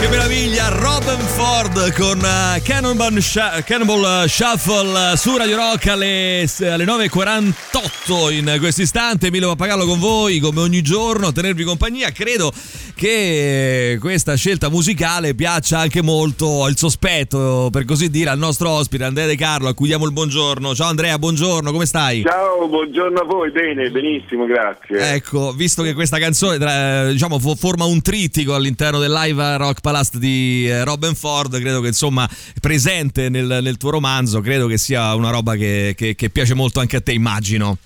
Che 0.00 0.08
meraviglia, 0.08 0.68
Robin 0.70 1.18
Ford 1.18 1.92
con 1.92 2.18
uh, 2.20 2.62
Cannonball, 2.62 3.18
Sh- 3.18 3.62
Cannonball 3.64 4.24
Shuffle 4.24 5.12
uh, 5.12 5.14
su 5.14 5.36
Radio 5.36 5.56
Rock 5.56 5.88
alle, 5.88 6.48
alle 6.60 6.84
9.48 6.86 8.32
in 8.32 8.56
questo 8.60 8.80
istante. 8.80 9.26
Emilio 9.26 9.48
Pappagallo 9.48 9.84
con 9.84 9.98
voi 9.98 10.38
come 10.38 10.60
ogni 10.60 10.80
giorno 10.80 11.26
a 11.26 11.32
tenervi 11.32 11.64
compagnia. 11.64 12.10
Credo 12.12 12.50
che 12.94 13.98
questa 14.00 14.36
scelta 14.36 14.70
musicale 14.70 15.34
piaccia 15.34 15.80
anche 15.80 16.00
molto 16.00 16.64
al 16.64 16.78
sospetto, 16.78 17.68
per 17.70 17.84
così 17.84 18.08
dire, 18.08 18.30
al 18.30 18.38
nostro 18.38 18.70
ospite 18.70 19.04
Andrea 19.04 19.26
De 19.26 19.36
Carlo, 19.36 19.68
a 19.68 19.74
cui 19.74 19.88
diamo 19.88 20.06
il 20.06 20.12
buongiorno. 20.12 20.74
Ciao 20.74 20.88
Andrea, 20.88 21.18
buongiorno, 21.18 21.72
come 21.72 21.84
stai? 21.84 22.22
Ciao, 22.22 22.66
buongiorno 22.68 23.18
a 23.18 23.24
voi, 23.24 23.50
bene, 23.50 23.90
benissimo, 23.90 24.46
grazie. 24.46 25.14
Ecco, 25.14 25.52
visto 25.52 25.82
che 25.82 25.92
questa 25.92 26.18
canzone 26.18 27.12
diciamo, 27.12 27.38
forma 27.38 27.84
un 27.84 28.00
trittico 28.00 28.54
all'interno 28.54 28.98
del 28.98 29.12
live 29.12 29.58
Rock 29.58 29.88
Palast 29.90 30.18
di 30.18 30.68
eh, 30.68 30.84
Robin 30.84 31.16
Ford, 31.16 31.58
credo 31.60 31.80
che 31.80 31.88
insomma 31.88 32.28
presente 32.60 33.28
nel, 33.28 33.58
nel 33.60 33.76
tuo 33.76 33.90
romanzo, 33.90 34.40
credo 34.40 34.68
che 34.68 34.78
sia 34.78 35.16
una 35.16 35.30
roba 35.30 35.56
che, 35.56 35.94
che, 35.96 36.14
che 36.14 36.30
piace 36.30 36.54
molto 36.54 36.78
anche 36.78 36.96
a 36.96 37.00
te, 37.00 37.10
immagino. 37.10 37.76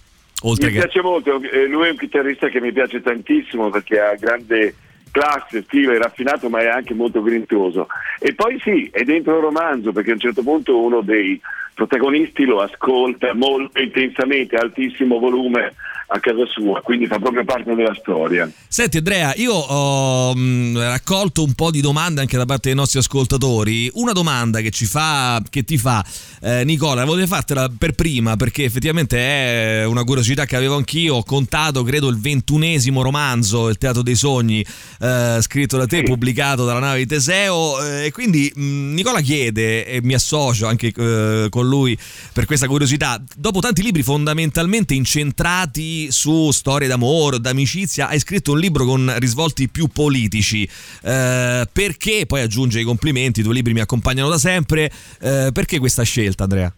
Oltre 0.43 0.67
mi 0.67 0.75
che... 0.75 0.81
piace 0.81 1.01
molto, 1.01 1.41
eh, 1.41 1.67
lui 1.67 1.87
è 1.87 1.91
un 1.91 1.97
chitarrista 1.97 2.49
che 2.49 2.61
mi 2.61 2.73
piace 2.73 3.01
tantissimo 3.01 3.71
perché 3.71 3.99
ha 3.99 4.15
grande 4.17 4.75
classe, 5.11 5.63
stile 5.63 5.97
raffinato, 5.97 6.51
ma 6.51 6.61
è 6.61 6.67
anche 6.67 6.93
molto 6.93 7.23
grintoso. 7.23 7.87
E 8.19 8.35
poi 8.35 8.61
sì, 8.63 8.91
è 8.93 9.03
dentro 9.05 9.37
il 9.37 9.43
romanzo, 9.43 9.93
perché 9.93 10.11
a 10.11 10.15
un 10.15 10.21
certo 10.21 10.43
punto 10.43 10.79
uno 10.79 11.01
dei 11.01 11.41
protagonisti 11.73 12.45
lo 12.45 12.61
ascolta 12.61 13.33
molto 13.33 13.81
intensamente, 13.81 14.57
altissimo 14.57 15.19
volume 15.19 15.73
a 16.07 16.21
casa 16.21 16.45
sua, 16.47 16.81
quindi 16.83 17.07
fa 17.07 17.19
proprio 17.19 17.45
parte 17.45 17.75
della 17.75 17.95
storia. 17.95 18.51
Senti 18.69 18.99
Andrea, 18.99 19.33
io 19.37 19.53
ho 19.53 20.35
mm, 20.37 20.77
raccolto 20.77 21.43
un 21.43 21.55
po' 21.55 21.71
di 21.71 21.81
domande 21.81 22.21
anche 22.21 22.37
da 22.37 22.45
parte 22.45 22.69
dei 22.69 22.77
nostri 22.77 22.99
ascoltatori. 22.99 23.91
Una 23.95 24.13
domanda 24.13 24.61
che 24.61 24.71
ci 24.71 24.85
fa, 24.85 25.43
che 25.49 25.65
ti 25.65 25.79
fa 25.79 26.05
eh, 26.41 26.65
Nicola, 26.65 27.05
volevo 27.05 27.27
fartela 27.27 27.71
per 27.77 27.93
prima 27.93 28.37
perché 28.37 28.65
effettivamente 28.65 29.81
è 29.81 29.85
una 29.85 30.05
curiosità 30.05 30.45
che 30.45 30.57
avevo 30.57 30.77
anch'io. 30.77 31.17
Ho 31.17 31.25
contato, 31.25 31.83
credo, 31.83 32.09
il 32.09 32.19
ventunesimo 32.19 33.03
romanzo, 33.03 33.69
Il 33.69 33.79
Teatro 33.79 34.03
dei 34.03 34.17
Sogni, 34.17 34.65
eh, 35.01 35.39
scritto 35.41 35.79
da 35.79 35.87
te, 35.87 35.99
sì. 35.99 36.03
pubblicato 36.03 36.65
dalla 36.65 36.81
nave 36.81 36.99
di 36.99 37.07
Teseo. 37.07 37.83
Eh, 37.83 38.07
e 38.07 38.11
quindi 38.13 38.53
mh, 38.55 38.63
mm, 38.63 38.95
Nicola 38.95 39.21
chiede, 39.21 39.87
e 39.87 40.03
mi 40.03 40.15
associo 40.15 40.67
anche 40.67 40.93
eh, 40.95 41.47
con 41.49 41.67
lui 41.67 41.97
per 42.33 42.45
questa 42.45 42.67
curiosità, 42.67 43.23
dopo 43.37 43.61
tanti 43.61 43.83
libri 43.83 44.03
fondamentalmente 44.03 44.95
incentrati 44.95 45.94
su 46.11 46.51
storie 46.51 46.89
d'amore, 46.89 47.39
d'amicizia, 47.41 48.09
hai 48.09 48.19
scritto 48.19 48.53
un 48.53 48.59
libro 48.59 48.85
con 48.85 49.13
risvolti 49.19 49.69
più 49.69 49.89
politici. 49.89 50.69
Eh, 51.03 51.67
perché, 51.73 52.25
poi 52.27 52.41
aggiunge 52.41 52.81
i 52.81 52.85
complimenti, 52.85 53.41
i 53.41 53.43
tuoi 53.43 53.55
libri 53.55 53.73
mi 53.73 53.81
accompagnano 53.81 54.29
da 54.29 54.39
sempre, 54.39 54.91
eh, 55.21 55.51
perché 55.53 55.79
questa 55.79 56.03
scelta 56.03 56.45
Andrea? 56.45 56.73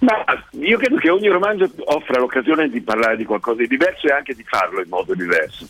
Ma 0.00 0.24
io 0.60 0.78
credo 0.78 0.96
che 0.96 1.10
ogni 1.10 1.28
romanzo 1.28 1.70
offra 1.84 2.18
l'occasione 2.18 2.68
di 2.68 2.80
parlare 2.80 3.16
di 3.16 3.24
qualcosa 3.24 3.58
di 3.58 3.68
diverso 3.68 4.08
e 4.08 4.12
anche 4.12 4.34
di 4.34 4.44
farlo 4.44 4.80
in 4.80 4.88
modo 4.88 5.14
diverso. 5.14 5.68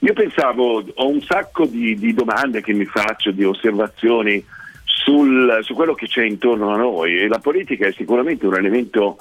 Io 0.00 0.12
pensavo, 0.12 0.84
ho 0.94 1.08
un 1.08 1.20
sacco 1.22 1.66
di, 1.66 1.94
di 1.96 2.12
domande 2.14 2.60
che 2.60 2.72
mi 2.72 2.84
faccio, 2.84 3.30
di 3.30 3.44
osservazioni 3.44 4.44
sul, 4.84 5.60
su 5.62 5.74
quello 5.74 5.94
che 5.94 6.06
c'è 6.06 6.24
intorno 6.24 6.72
a 6.72 6.76
noi 6.76 7.20
e 7.20 7.28
la 7.28 7.38
politica 7.38 7.86
è 7.86 7.92
sicuramente 7.92 8.46
un 8.46 8.54
elemento 8.54 9.16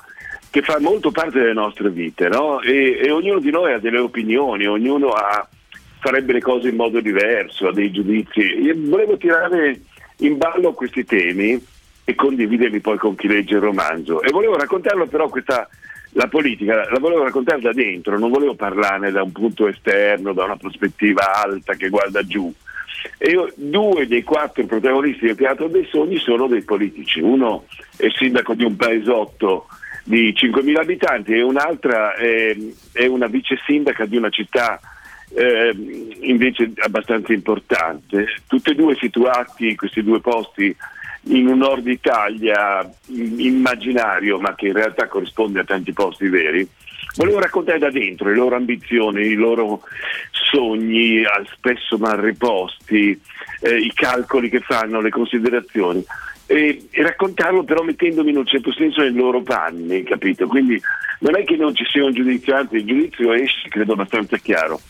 che 0.49 0.61
fa 0.61 0.79
molto 0.79 1.11
parte 1.11 1.39
delle 1.39 1.53
nostre 1.53 1.89
vite, 1.89 2.27
no? 2.27 2.61
e, 2.61 2.99
e, 3.01 3.11
ognuno 3.11 3.39
di 3.39 3.51
noi 3.51 3.73
ha 3.73 3.79
delle 3.79 3.99
opinioni, 3.99 4.65
ognuno 4.65 5.09
ha, 5.09 5.47
farebbe 5.99 6.33
le 6.33 6.41
cose 6.41 6.69
in 6.69 6.75
modo 6.75 6.99
diverso, 6.99 7.67
ha 7.67 7.73
dei 7.73 7.91
giudizi. 7.91 8.39
Io 8.39 8.73
volevo 8.75 9.17
tirare 9.17 9.81
in 10.17 10.37
ballo 10.37 10.73
questi 10.73 11.05
temi 11.05 11.63
e 12.03 12.15
condividerli 12.15 12.79
poi 12.79 12.97
con 12.97 13.15
chi 13.15 13.27
legge 13.27 13.55
il 13.55 13.61
romanzo. 13.61 14.21
E 14.23 14.31
volevo 14.31 14.57
raccontarlo 14.57 15.05
però 15.05 15.29
questa, 15.29 15.69
la 16.13 16.27
politica, 16.27 16.89
la 16.89 16.99
volevo 16.99 17.23
raccontare 17.23 17.61
da 17.61 17.71
dentro, 17.71 18.17
non 18.17 18.31
volevo 18.31 18.55
parlarne 18.55 19.11
da 19.11 19.21
un 19.21 19.31
punto 19.31 19.67
esterno, 19.67 20.33
da 20.33 20.45
una 20.45 20.57
prospettiva 20.57 21.43
alta 21.43 21.75
che 21.75 21.89
guarda 21.89 22.25
giù. 22.25 22.51
Io, 23.29 23.51
due 23.55 24.07
dei 24.07 24.23
quattro 24.23 24.65
protagonisti 24.65 25.27
del 25.27 25.35
Teatro 25.35 25.67
dei 25.67 25.87
Sogni 25.89 26.17
sono 26.17 26.47
dei 26.47 26.63
politici. 26.63 27.19
Uno 27.19 27.65
è 27.95 28.07
sindaco 28.09 28.55
di 28.55 28.63
un 28.63 28.75
paesotto 28.75 29.67
di 30.09 30.33
5.000 30.35 30.75
abitanti 30.77 31.33
e 31.33 31.43
un'altra 31.43 32.15
è, 32.15 32.57
è 32.93 33.05
una 33.05 33.27
vice 33.27 33.59
sindaca 33.63 34.05
di 34.05 34.17
una 34.17 34.31
città 34.31 34.79
eh, 35.35 35.71
invece 36.21 36.71
abbastanza 36.77 37.31
importante. 37.31 38.25
Tutti 38.47 38.71
e 38.71 38.73
due 38.75 38.95
situati, 38.95 39.75
questi 39.75 40.01
due 40.01 40.19
posti, 40.19 40.75
in 41.25 41.47
un 41.47 41.59
nord 41.59 41.85
Italia 41.85 42.91
immaginario, 43.05 44.39
ma 44.39 44.55
che 44.55 44.69
in 44.69 44.73
realtà 44.73 45.07
corrisponde 45.07 45.59
a 45.59 45.63
tanti 45.63 45.93
posti 45.93 46.27
veri. 46.27 46.67
Volevo 47.15 47.37
raccontare 47.37 47.77
da 47.77 47.91
dentro 47.91 48.29
le 48.29 48.35
loro 48.35 48.55
ambizioni, 48.55 49.27
i 49.27 49.35
loro 49.35 49.81
sogni, 50.31 51.21
spesso 51.53 51.99
mal 51.99 52.17
riposti, 52.17 53.19
eh, 53.61 53.77
i 53.77 53.91
calcoli 53.93 54.49
che 54.49 54.61
fanno, 54.61 55.01
le 55.01 55.11
considerazioni 55.11 56.03
e, 56.51 56.87
e, 56.89 57.03
raccontarlo 57.03 57.63
però 57.63 57.83
mettendomi 57.83 58.31
in 58.31 58.37
un 58.37 58.45
certo 58.47 58.73
senso 58.73 59.01
nei 59.01 59.13
loro 59.13 59.43
panni, 59.43 60.01
capito? 60.01 60.47
Quindi 60.47 60.81
non 61.19 61.37
è 61.37 61.43
che 61.43 61.55
non 61.55 61.75
ci 61.75 61.85
sia 61.85 62.03
un 62.03 62.11
giudizio, 62.11 62.55
anzi 62.55 62.77
il 62.77 62.85
giudizio 62.85 63.33
esce, 63.33 63.69
credo, 63.69 63.93
abbastanza 63.93 64.35
chiaro, 64.37 64.81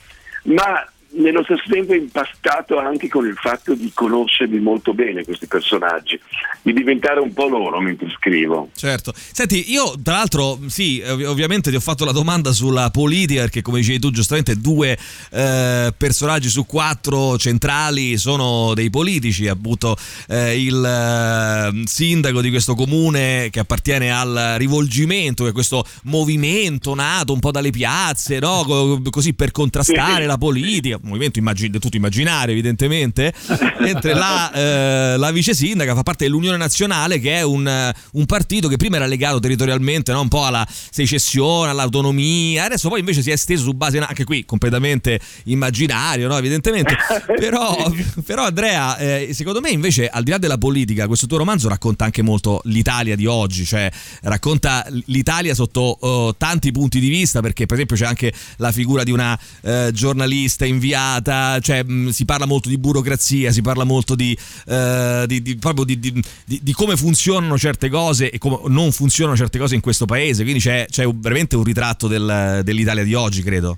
ma 0.44 0.90
nello 1.12 1.44
stesso 1.44 1.64
tempo 1.70 1.94
impastato 1.94 2.78
anche 2.78 3.08
con 3.08 3.26
il 3.26 3.36
fatto 3.36 3.74
di 3.74 3.92
conoscerli 3.94 4.60
molto 4.60 4.94
bene 4.94 5.24
questi 5.24 5.48
personaggi, 5.48 6.20
di 6.62 6.74
diventare 6.74 7.20
un 7.20 7.34
po' 7.34 7.48
loro 7.48 7.80
mentre 7.80 8.10
scrivo. 8.12 8.70
Certo. 8.76 9.14
Senti, 9.16 9.72
io 9.72 9.94
tra 10.04 10.18
l'altro, 10.18 10.60
sì, 10.68 11.02
ovviamente 11.06 11.72
ti 11.72 11.76
ho 11.76 11.82
fatto 11.82 12.06
la 12.06 12.12
domanda 12.12 12.52
sulla 12.52 12.92
politica, 12.92 13.42
perché 13.42 13.62
come 13.62 13.80
dicevi 13.80 14.00
tu 14.00 14.12
giustamente 14.12 14.56
due 14.56 14.98
eh, 15.32 15.94
personaggi 15.98 16.50
su 16.50 16.66
quattro 16.66 17.38
centrali 17.38 18.18
sono 18.18 18.74
dei 18.74 18.90
politici, 18.90 19.48
appunto 19.48 19.96
eh, 20.28 20.62
il 20.62 20.84
eh, 20.84 21.82
sindaco 21.86 22.42
di 22.42 22.50
questo 22.50 22.76
comune 22.76 23.50
che 23.50 23.60
appartiene 23.60 24.12
al 24.12 24.56
rivolgimento, 24.58 25.44
che 25.44 25.50
è 25.50 25.54
questo 25.54 25.84
movimento 26.04 26.94
nato 26.94 27.34
un 27.34 27.40
po' 27.40 27.52
dalle 27.52 27.72
piazze, 27.72 28.40
no? 28.40 29.02
così 29.10 29.34
per 29.34 29.52
contrastare 29.52 30.22
sì. 30.22 30.28
la 30.28 30.38
politica 30.38 30.99
movimento 31.02 31.40
immagin- 31.40 31.80
tutto 31.80 31.98
immaginario 31.98 32.54
evidentemente, 32.54 33.34
mentre 33.80 34.14
la, 34.14 34.52
eh, 34.52 35.18
la, 35.18 35.32
vice 35.32 35.54
sindaca 35.54 35.96
fa 35.96 36.04
parte 36.04 36.26
dell'Unione 36.26 36.58
Nazionale 36.58 37.20
che 37.20 37.36
è 37.36 37.42
un, 37.42 37.94
un 38.14 38.26
partito 38.26 38.68
che 38.68 38.78
prima 38.78 38.98
era 38.98 39.06
legato 39.06 39.40
territorialmente 39.40 40.12
no? 40.12 40.22
un 40.22 40.28
po' 40.28 40.46
alla 40.46 40.68
secessione, 40.70 41.70
all'autonomia, 41.70 42.66
adesso 42.66 42.90
poi 42.90 43.00
invece 43.00 43.22
si 43.22 43.30
è 43.30 43.34
esteso 43.34 43.64
su 43.64 43.74
base 43.74 44.00
anche 44.00 44.24
qui 44.24 44.46
completamente 44.46 45.20
immaginario, 45.46 46.28
no? 46.28 46.38
evidentemente. 46.38 46.96
Però, 47.40 47.92
però 48.26 48.46
Andrea, 48.46 48.98
eh, 48.98 49.30
secondo 49.34 49.62
me 49.62 49.70
invece 49.70 50.08
al 50.08 50.24
di 50.24 50.32
là 50.32 50.38
della 50.38 50.58
politica, 50.58 51.08
questo 51.08 51.26
tuo 51.26 51.38
romanzo 51.38 51.70
racconta 51.70 52.06
anche 52.06 52.22
molto 52.22 52.62
l'Italia 52.66 53.16
di 53.16 53.26
oggi, 53.26 53.66
cioè 53.66 53.90
racconta 54.22 54.86
l'Italia 55.06 55.54
sotto 55.54 55.98
uh, 56.00 56.36
tanti 56.38 56.72
punti 56.72 57.00
di 57.00 57.10
vista, 57.10 57.40
perché 57.42 57.66
per 57.66 57.76
esempio 57.76 57.96
c'è 57.96 58.06
anche 58.06 58.34
la 58.58 58.72
figura 58.72 59.04
di 59.04 59.12
una 59.12 59.40
uh, 59.62 59.92
giornalista 59.92 60.66
in 60.66 60.80
inviata, 60.90 61.60
cioè 61.60 61.84
mh, 61.84 61.94
mm, 61.94 62.08
si 62.08 62.26
parla 62.26 62.46
molto 62.46 62.70
di 62.70 62.78
burocrazia, 62.78 63.52
si 63.52 63.62
parla 63.62 63.84
molto 63.84 64.16
di, 64.16 64.36
uh, 64.66 65.26
di, 65.26 65.42
di 65.42 65.56
proprio 65.58 65.86
di, 65.86 66.00
di, 66.00 66.74
come 66.74 66.98
funzionano 66.98 67.58
certe 67.58 67.90
cose 67.90 68.32
e 68.32 68.38
come 68.38 68.60
non 68.68 68.92
funzionano 68.92 69.38
certe 69.38 69.60
cose 69.60 69.76
in 69.76 69.82
questo 69.82 70.06
paese, 70.06 70.42
quindi 70.42 70.60
c'è, 70.60 70.88
c'è 70.90 71.06
veramente 71.08 71.56
un 71.56 71.64
ritratto 71.64 72.08
del, 72.08 72.62
dell'Italia 72.64 73.04
di 73.04 73.14
oggi, 73.14 73.44
credo. 73.44 73.78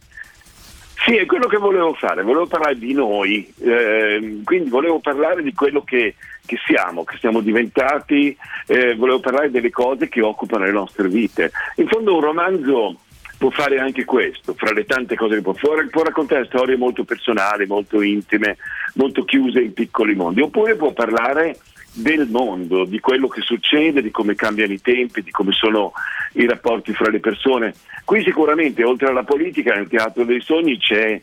Sì, 1.03 1.15
è 1.15 1.25
quello 1.25 1.47
che 1.47 1.57
volevo 1.57 1.94
fare, 1.95 2.21
volevo 2.21 2.45
parlare 2.45 2.77
di 2.77 2.94
noi, 2.94 3.51
eh, 3.59 4.41
quindi 4.44 4.69
volevo 4.69 5.00
parlare 5.00 5.41
di 5.41 5.51
quello 5.51 5.81
che, 5.83 6.13
che 6.45 6.57
siamo, 6.68 7.03
che 7.03 7.18
siamo 7.19 7.41
diventati, 7.41 8.38
eh, 8.68 8.95
volevo 8.95 9.19
parlare 9.19 9.50
delle 9.50 9.71
cose 9.71 10.09
che 10.09 10.21
occupano 10.21 10.65
le 10.65 10.71
nostre 10.71 11.07
vite. 11.07 11.51
In 11.77 11.88
fondo 11.88 12.13
un 12.13 12.21
romanzo 12.21 12.97
può 13.41 13.49
fare 13.49 13.79
anche 13.79 14.05
questo, 14.05 14.53
fra 14.53 14.71
le 14.71 14.85
tante 14.85 15.15
cose 15.15 15.33
che 15.33 15.41
può 15.41 15.53
fare, 15.53 15.88
può 15.88 16.03
raccontare 16.03 16.45
storie 16.45 16.77
molto 16.77 17.03
personali, 17.03 17.65
molto 17.65 17.99
intime, 18.03 18.57
molto 18.93 19.25
chiuse 19.25 19.61
in 19.61 19.73
piccoli 19.73 20.13
mondi, 20.13 20.41
oppure 20.41 20.75
può 20.75 20.93
parlare 20.93 21.57
del 21.91 22.27
mondo, 22.29 22.85
di 22.85 22.99
quello 22.99 23.27
che 23.27 23.41
succede, 23.41 24.03
di 24.03 24.11
come 24.11 24.35
cambiano 24.35 24.71
i 24.71 24.79
tempi, 24.79 25.23
di 25.23 25.31
come 25.31 25.53
sono 25.53 25.91
i 26.33 26.45
rapporti 26.45 26.93
fra 26.93 27.09
le 27.09 27.19
persone. 27.19 27.73
Qui 28.05 28.21
sicuramente, 28.21 28.83
oltre 28.83 29.07
alla 29.07 29.23
politica, 29.23 29.73
nel 29.73 29.88
Teatro 29.88 30.23
dei 30.23 30.41
Sogni 30.41 30.77
c'è, 30.77 31.19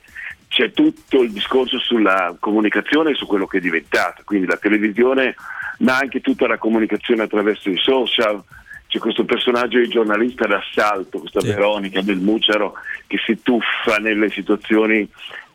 c'è 0.48 0.72
tutto 0.72 1.22
il 1.22 1.30
discorso 1.30 1.78
sulla 1.78 2.34
comunicazione 2.40 3.12
e 3.12 3.14
su 3.14 3.26
quello 3.26 3.46
che 3.46 3.58
è 3.58 3.60
diventato, 3.60 4.22
quindi 4.24 4.48
la 4.48 4.56
televisione 4.56 5.36
ma 5.78 5.98
anche 5.98 6.20
tutta 6.20 6.48
la 6.48 6.58
comunicazione 6.58 7.22
attraverso 7.22 7.70
i 7.70 7.78
social. 7.78 8.42
C'è 8.88 8.98
questo 8.98 9.24
personaggio 9.24 9.78
di 9.78 9.88
giornalista 9.88 10.46
d'assalto, 10.46 11.18
questa 11.18 11.40
sì. 11.40 11.48
Veronica 11.48 12.00
del 12.00 12.16
Mucero, 12.16 12.72
che 13.06 13.18
si 13.24 13.42
tuffa 13.42 13.98
nelle 13.98 14.30
situazioni 14.30 15.06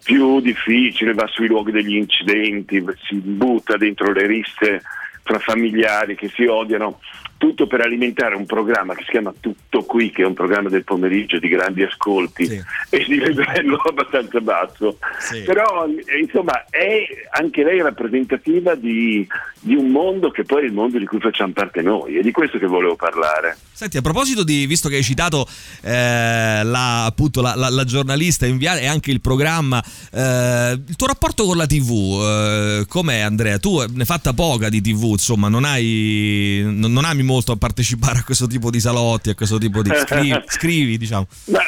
più 0.03 0.39
difficili, 0.39 1.13
va 1.13 1.25
sui 1.27 1.47
luoghi 1.47 1.71
degli 1.71 1.95
incidenti, 1.95 2.83
si 3.07 3.15
butta 3.15 3.75
dentro 3.75 4.11
le 4.11 4.27
risse 4.27 4.83
fra 5.23 5.39
familiari 5.39 6.15
che 6.15 6.29
si 6.29 6.45
odiano 6.45 6.99
tutto 7.37 7.67
per 7.67 7.81
alimentare 7.81 8.35
un 8.35 8.45
programma 8.45 8.95
che 8.95 9.03
si 9.03 9.11
chiama 9.11 9.33
Tutto 9.37 9.83
Qui, 9.83 10.11
che 10.11 10.21
è 10.21 10.25
un 10.25 10.33
programma 10.33 10.69
del 10.69 10.85
pomeriggio 10.85 11.39
di 11.39 11.49
grandi 11.49 11.83
ascolti 11.83 12.45
sì. 12.45 12.61
e 12.89 13.03
di 13.05 13.19
livello 13.19 13.75
abbastanza 13.83 14.39
basso. 14.39 14.97
Sì. 15.19 15.41
Però 15.41 15.85
insomma 16.19 16.65
è 16.69 17.05
anche 17.31 17.63
lei 17.63 17.81
rappresentativa 17.81 18.75
di, 18.75 19.27
di, 19.59 19.75
un 19.75 19.89
mondo 19.89 20.31
che 20.31 20.43
poi 20.43 20.63
è 20.63 20.65
il 20.67 20.71
mondo 20.71 20.97
di 20.97 21.05
cui 21.05 21.19
facciamo 21.19 21.51
parte 21.51 21.81
noi, 21.81 22.17
è 22.17 22.21
di 22.21 22.31
questo 22.31 22.57
che 22.57 22.65
volevo 22.65 22.95
parlare. 22.95 23.57
Senti, 23.73 23.97
a 23.97 24.01
proposito 24.01 24.43
di, 24.43 24.65
visto 24.65 24.87
che 24.87 24.95
hai 24.95 25.03
citato 25.03 25.45
eh, 25.81 26.61
la, 26.63 27.05
appunto, 27.05 27.41
la, 27.41 27.55
la, 27.55 27.69
la, 27.69 27.83
giornalista 27.83 28.45
inviata 28.45 28.79
e 28.79 28.85
anche 28.85 29.11
il 29.11 29.19
programma, 29.19 29.83
eh, 30.11 30.79
il 30.87 30.95
tuo 30.95 31.07
rapporto 31.07 31.43
con 31.43 31.57
la 31.57 31.65
TV, 31.65 32.21
eh, 32.21 32.85
com'è 32.87 33.19
Andrea? 33.19 33.59
Tu 33.59 33.79
ne 33.79 33.99
hai 33.99 34.05
fatta 34.05 34.31
poca 34.31 34.69
di 34.69 34.79
TV, 34.79 35.03
insomma, 35.11 35.49
non 35.49 35.65
hai, 35.65 36.61
non, 36.63 36.93
non 36.93 37.03
ami 37.03 37.23
molto 37.23 37.31
a 37.37 37.55
partecipare 37.57 38.19
a 38.19 38.23
questo 38.23 38.47
tipo 38.47 38.69
di 38.69 38.79
salotti, 38.79 39.29
a 39.29 39.35
questo 39.35 39.57
tipo 39.57 39.81
di 39.81 39.91
scrivi, 39.93 40.41
scrivi 40.47 40.97
diciamo. 40.97 41.27
Ma 41.45 41.61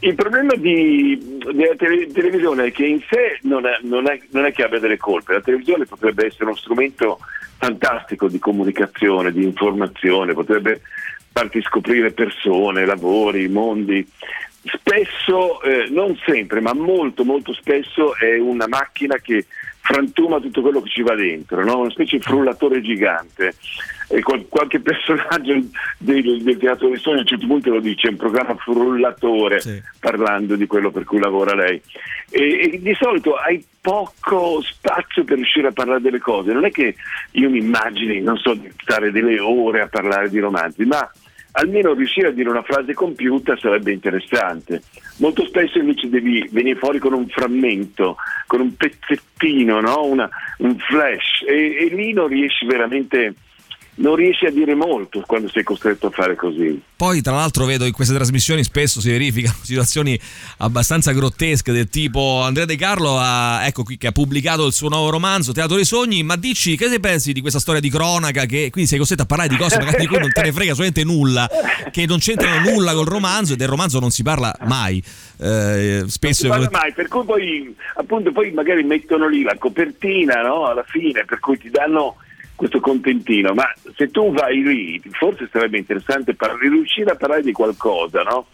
il 0.00 0.14
problema 0.14 0.54
di, 0.54 1.38
della 1.52 1.74
tele, 1.76 2.10
televisione 2.10 2.66
è 2.66 2.72
che 2.72 2.86
in 2.86 3.00
sé 3.08 3.38
non 3.42 3.66
è, 3.66 3.78
non, 3.82 4.08
è, 4.08 4.18
non 4.30 4.46
è 4.46 4.52
che 4.52 4.62
abbia 4.62 4.78
delle 4.78 4.96
colpe, 4.96 5.34
la 5.34 5.40
televisione 5.40 5.84
potrebbe 5.84 6.26
essere 6.26 6.44
uno 6.44 6.56
strumento 6.56 7.18
fantastico 7.58 8.28
di 8.28 8.38
comunicazione, 8.38 9.32
di 9.32 9.44
informazione, 9.44 10.32
potrebbe 10.32 10.80
farti 11.32 11.60
scoprire 11.62 12.12
persone, 12.12 12.86
lavori, 12.86 13.48
mondi. 13.48 14.06
Spesso, 14.62 15.62
eh, 15.62 15.88
non 15.90 16.18
sempre, 16.24 16.60
ma 16.60 16.72
molto 16.74 17.24
molto 17.24 17.52
spesso 17.52 18.16
è 18.16 18.38
una 18.38 18.66
macchina 18.66 19.16
che 19.16 19.46
frantuma 19.80 20.40
tutto 20.40 20.60
quello 20.60 20.80
che 20.80 20.90
ci 20.90 21.02
va 21.02 21.14
dentro, 21.14 21.64
no? 21.64 21.80
una 21.80 21.90
specie 21.90 22.18
di 22.18 22.22
frullatore 22.22 22.80
gigante. 22.80 23.54
E 24.12 24.22
qual- 24.22 24.46
qualche 24.48 24.80
personaggio 24.80 25.56
del, 25.98 26.42
del, 26.42 26.56
teatro 26.58 26.88
dei 26.88 26.98
sogni 26.98 27.18
a 27.18 27.20
un 27.20 27.26
certo 27.26 27.46
punto 27.46 27.70
lo 27.70 27.80
dice, 27.80 28.08
è 28.08 28.10
un 28.10 28.16
programma 28.16 28.56
frullatore 28.56 29.60
sì. 29.60 29.80
parlando 30.00 30.56
di 30.56 30.66
quello 30.66 30.90
per 30.90 31.04
cui 31.04 31.20
lavora 31.20 31.54
lei. 31.54 31.80
E, 32.28 32.72
e, 32.72 32.80
di 32.80 32.94
solito 32.94 33.34
hai 33.36 33.64
poco 33.80 34.60
spazio 34.62 35.22
per 35.24 35.36
riuscire 35.36 35.68
a 35.68 35.72
parlare 35.72 36.00
delle 36.00 36.18
cose, 36.18 36.52
non 36.52 36.64
è 36.64 36.70
che 36.70 36.96
io 37.32 37.48
mi 37.48 37.58
immagini, 37.58 38.20
non 38.20 38.36
so, 38.36 38.54
di 38.54 38.68
stare 38.80 39.12
delle 39.12 39.38
ore 39.38 39.80
a 39.82 39.88
parlare 39.88 40.28
di 40.28 40.40
romanzi, 40.40 40.84
ma 40.84 41.08
almeno 41.52 41.92
riuscire 41.94 42.28
a 42.28 42.32
dire 42.32 42.48
una 42.48 42.62
frase 42.62 42.94
compiuta 42.94 43.56
sarebbe 43.56 43.92
interessante. 43.92 44.82
Molto 45.18 45.44
spesso 45.44 45.78
invece 45.78 46.08
devi 46.08 46.48
venire 46.50 46.78
fuori 46.78 46.98
con 46.98 47.12
un 47.12 47.26
frammento, 47.28 48.16
con 48.46 48.60
un 48.60 48.74
pezzettino, 48.76 49.80
no? 49.80 50.04
Una, 50.04 50.28
un 50.58 50.76
flash 50.78 51.44
e, 51.46 51.76
e 51.76 51.94
lì 51.94 52.12
non 52.12 52.28
riesci 52.28 52.64
veramente 52.66 53.34
non 53.96 54.14
riesci 54.14 54.46
a 54.46 54.50
dire 54.50 54.74
molto 54.74 55.22
quando 55.26 55.48
sei 55.48 55.62
costretto 55.62 56.06
a 56.06 56.10
fare 56.10 56.34
così. 56.34 56.80
Poi, 56.96 57.20
tra 57.20 57.34
l'altro, 57.34 57.64
vedo 57.64 57.84
in 57.84 57.92
queste 57.92 58.14
trasmissioni 58.14 58.62
spesso 58.62 59.00
si 59.00 59.10
verificano 59.10 59.56
situazioni 59.62 60.18
abbastanza 60.58 61.12
grottesche, 61.12 61.72
del 61.72 61.88
tipo 61.88 62.42
Andrea 62.42 62.66
De 62.66 62.76
Carlo 62.76 63.18
ha, 63.18 63.66
ecco 63.66 63.82
qui, 63.82 63.96
che 63.96 64.06
ha 64.06 64.12
pubblicato 64.12 64.66
il 64.66 64.72
suo 64.72 64.88
nuovo 64.88 65.10
romanzo 65.10 65.52
Teatro 65.52 65.76
dei 65.76 65.84
Sogni. 65.84 66.22
Ma 66.22 66.36
dici, 66.36 66.76
che 66.76 66.88
ne 66.88 67.00
pensi 67.00 67.32
di 67.32 67.40
questa 67.40 67.58
storia 67.58 67.80
di 67.80 67.90
cronaca? 67.90 68.44
Che 68.46 68.70
quindi 68.70 68.88
sei 68.88 68.98
costretto 68.98 69.22
a 69.22 69.26
parlare 69.26 69.48
di 69.48 69.56
cose 69.56 69.78
magari 69.78 70.00
di 70.00 70.06
cui 70.06 70.18
non 70.18 70.30
te 70.32 70.42
ne 70.42 70.52
frega 70.52 70.72
assolutamente 70.72 71.04
nulla, 71.04 71.48
che 71.90 72.06
non 72.06 72.18
c'entrano 72.18 72.70
nulla 72.70 72.92
col 72.94 73.06
romanzo 73.06 73.54
e 73.54 73.56
del 73.56 73.68
romanzo 73.68 73.98
non 73.98 74.10
si 74.10 74.22
parla 74.22 74.54
mai. 74.66 75.02
Eh, 75.38 76.04
spesso 76.06 76.46
non 76.46 76.62
si 76.62 76.68
parla 76.68 76.78
mai, 76.82 76.92
per 76.92 77.08
cui 77.08 77.24
poi, 77.24 77.76
appunto, 77.96 78.32
poi 78.32 78.50
magari 78.52 78.82
mettono 78.82 79.28
lì 79.28 79.42
la 79.42 79.56
copertina 79.58 80.42
no? 80.42 80.66
alla 80.66 80.84
fine, 80.86 81.24
per 81.24 81.38
cui 81.38 81.58
ti 81.58 81.70
danno 81.70 82.16
questo 82.60 82.80
contentino, 82.80 83.54
ma 83.54 83.64
se 83.96 84.10
tu 84.10 84.34
vai 84.34 84.62
lì, 84.62 85.00
forse 85.12 85.48
sarebbe 85.50 85.78
interessante 85.78 86.34
par- 86.34 86.58
riuscire 86.60 87.10
a 87.10 87.14
parlare 87.14 87.40
di 87.40 87.52
qualcosa, 87.52 88.20
no? 88.20 88.48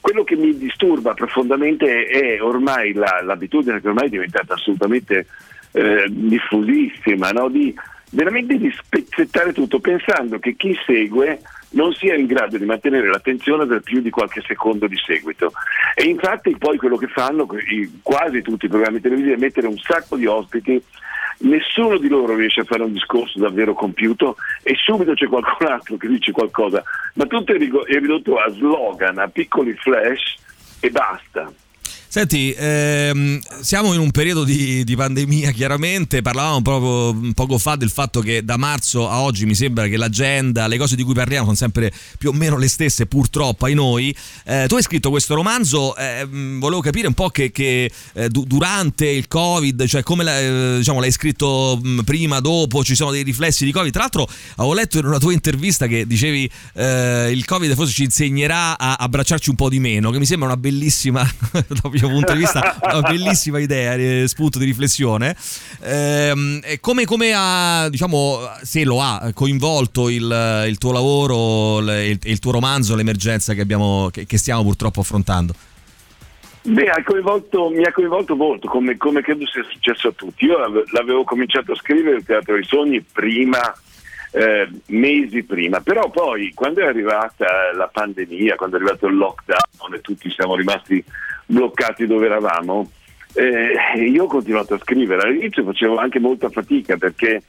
Quello 0.00 0.22
che 0.22 0.36
mi 0.36 0.56
disturba 0.56 1.12
profondamente 1.12 2.04
è 2.04 2.40
ormai 2.40 2.92
la, 2.92 3.20
l'abitudine 3.20 3.80
che 3.80 3.88
ormai 3.88 4.06
è 4.06 4.10
diventata 4.10 4.54
assolutamente 4.54 5.26
eh, 5.72 6.04
diffusissima, 6.08 7.30
no? 7.32 7.48
di, 7.48 7.74
veramente 8.12 8.56
di 8.58 8.70
spezzettare 8.70 9.52
tutto, 9.52 9.80
pensando 9.80 10.38
che 10.38 10.54
chi 10.54 10.78
segue 10.86 11.40
non 11.70 11.92
sia 11.92 12.14
in 12.14 12.26
grado 12.26 12.56
di 12.56 12.64
mantenere 12.64 13.08
l'attenzione 13.08 13.66
per 13.66 13.80
più 13.80 14.00
di 14.00 14.10
qualche 14.10 14.42
secondo 14.46 14.86
di 14.86 14.96
seguito. 14.96 15.52
E 15.94 16.04
infatti 16.04 16.56
poi 16.56 16.78
quello 16.78 16.96
che 16.96 17.08
fanno 17.08 17.46
quasi 18.02 18.42
tutti 18.42 18.66
i 18.66 18.68
programmi 18.68 19.00
televisivi 19.00 19.34
è 19.34 19.38
mettere 19.38 19.66
un 19.66 19.78
sacco 19.78 20.16
di 20.16 20.26
ospiti 20.26 20.82
nessuno 21.40 21.98
di 21.98 22.08
loro 22.08 22.34
riesce 22.34 22.60
a 22.60 22.64
fare 22.64 22.82
un 22.82 22.92
discorso 22.92 23.38
davvero 23.38 23.74
compiuto 23.74 24.36
e 24.62 24.74
subito 24.74 25.12
c'è 25.12 25.26
qualcun 25.26 25.66
altro 25.66 25.96
che 25.96 26.08
dice 26.08 26.32
qualcosa, 26.32 26.82
ma 27.14 27.26
tutto 27.26 27.52
è 27.52 27.58
ridotto 27.58 28.36
a 28.36 28.50
slogan, 28.50 29.18
a 29.18 29.28
piccoli 29.28 29.74
flash 29.74 30.36
e 30.80 30.90
basta. 30.90 31.52
Senti, 32.10 32.54
ehm, 32.56 33.38
siamo 33.60 33.92
in 33.92 34.00
un 34.00 34.10
periodo 34.10 34.42
di, 34.42 34.82
di, 34.82 34.96
pandemia, 34.96 35.50
chiaramente. 35.50 36.22
Parlavamo 36.22 36.62
proprio 36.62 37.32
poco 37.34 37.58
fa 37.58 37.76
del 37.76 37.90
fatto 37.90 38.20
che 38.20 38.42
da 38.42 38.56
marzo 38.56 39.10
a 39.10 39.20
oggi 39.20 39.44
mi 39.44 39.54
sembra 39.54 39.86
che 39.88 39.98
l'agenda, 39.98 40.66
le 40.68 40.78
cose 40.78 40.96
di 40.96 41.02
cui 41.02 41.12
parliamo 41.12 41.44
sono 41.44 41.56
sempre 41.56 41.92
più 42.16 42.30
o 42.30 42.32
meno 42.32 42.56
le 42.56 42.68
stesse, 42.68 43.04
purtroppo 43.04 43.66
ai 43.66 43.74
noi. 43.74 44.16
Eh, 44.44 44.64
tu 44.68 44.76
hai 44.76 44.82
scritto 44.82 45.10
questo 45.10 45.34
romanzo, 45.34 45.94
eh, 45.96 46.26
volevo 46.26 46.80
capire 46.80 47.08
un 47.08 47.12
po' 47.12 47.28
che, 47.28 47.50
che 47.50 47.92
eh, 48.14 48.28
durante 48.30 49.06
il 49.06 49.28
Covid, 49.28 49.84
cioè 49.84 50.02
come 50.02 50.24
la, 50.24 50.40
eh, 50.40 50.74
diciamo, 50.78 51.00
l'hai 51.00 51.12
scritto 51.12 51.78
prima, 52.06 52.40
dopo, 52.40 52.82
ci 52.84 52.94
sono 52.94 53.10
dei 53.10 53.22
riflessi 53.22 53.66
di 53.66 53.70
Covid. 53.70 53.92
Tra 53.92 54.00
l'altro, 54.00 54.26
avevo 54.56 54.72
letto 54.72 54.98
in 54.98 55.04
una 55.04 55.18
tua 55.18 55.34
intervista 55.34 55.86
che 55.86 56.06
dicevi 56.06 56.50
eh, 56.72 57.30
il 57.30 57.44
Covid 57.44 57.74
forse 57.74 57.92
ci 57.92 58.04
insegnerà 58.04 58.78
a 58.78 58.94
abbracciarci 58.94 59.50
un 59.50 59.56
po' 59.56 59.68
di 59.68 59.78
meno, 59.78 60.10
che 60.10 60.18
mi 60.18 60.26
sembra 60.26 60.48
una 60.48 60.56
bellissima. 60.56 61.30
mio 62.00 62.08
punto 62.08 62.32
di 62.32 62.38
vista, 62.38 62.78
una 62.82 63.00
bellissima 63.00 63.58
idea, 63.58 63.94
eh, 63.94 64.24
spunto 64.26 64.58
di 64.58 64.64
riflessione. 64.64 65.36
Ehm, 65.82 66.60
come, 66.80 67.04
come, 67.04 67.32
ha, 67.34 67.88
diciamo, 67.88 68.40
se 68.62 68.84
lo 68.84 69.00
ha 69.00 69.30
coinvolto 69.34 70.08
il, 70.08 70.64
il 70.66 70.78
tuo 70.78 70.92
lavoro 70.92 71.78
il, 71.80 72.18
il, 72.22 72.38
tuo 72.38 72.52
romanzo, 72.52 72.94
l'emergenza 72.94 73.54
che, 73.54 73.60
abbiamo, 73.60 74.08
che, 74.10 74.26
che 74.26 74.38
stiamo 74.38 74.62
purtroppo 74.62 75.00
affrontando? 75.00 75.54
Beh, 76.62 76.90
ha 76.90 77.02
mi 77.70 77.84
ha 77.84 77.92
coinvolto 77.92 78.36
molto, 78.36 78.68
come, 78.68 78.96
come, 78.96 79.22
credo 79.22 79.46
sia 79.46 79.64
successo 79.70 80.08
a 80.08 80.12
tutti. 80.12 80.44
Io 80.44 80.56
l'avevo 80.90 81.24
cominciato 81.24 81.72
a 81.72 81.76
scrivere 81.76 82.16
il 82.16 82.24
Teatro 82.24 82.54
dei 82.54 82.64
Sogni 82.64 83.00
prima, 83.00 83.58
eh, 84.32 84.68
mesi 84.86 85.42
prima, 85.42 85.80
però 85.80 86.10
poi 86.10 86.52
quando 86.54 86.80
è 86.80 86.86
arrivata 86.86 87.46
la 87.74 87.88
pandemia, 87.88 88.56
quando 88.56 88.76
è 88.76 88.80
arrivato 88.80 89.06
il 89.06 89.16
lockdown 89.16 89.94
e 89.94 90.00
tutti 90.00 90.30
siamo 90.30 90.54
rimasti 90.54 91.02
bloccati 91.46 92.06
dove 92.06 92.26
eravamo, 92.26 92.90
eh, 93.34 93.72
io 93.96 94.24
ho 94.24 94.28
continuato 94.28 94.74
a 94.74 94.78
scrivere. 94.78 95.22
All'inizio 95.22 95.64
facevo 95.64 95.96
anche 95.96 96.18
molta 96.18 96.50
fatica 96.50 96.96
perché 96.96 97.42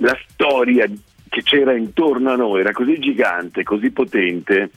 la 0.00 0.16
storia 0.28 0.86
che 1.28 1.42
c'era 1.42 1.74
intorno 1.74 2.32
a 2.32 2.36
noi 2.36 2.60
era 2.60 2.72
così 2.72 2.98
gigante, 2.98 3.62
così 3.62 3.90
potente 3.90 4.70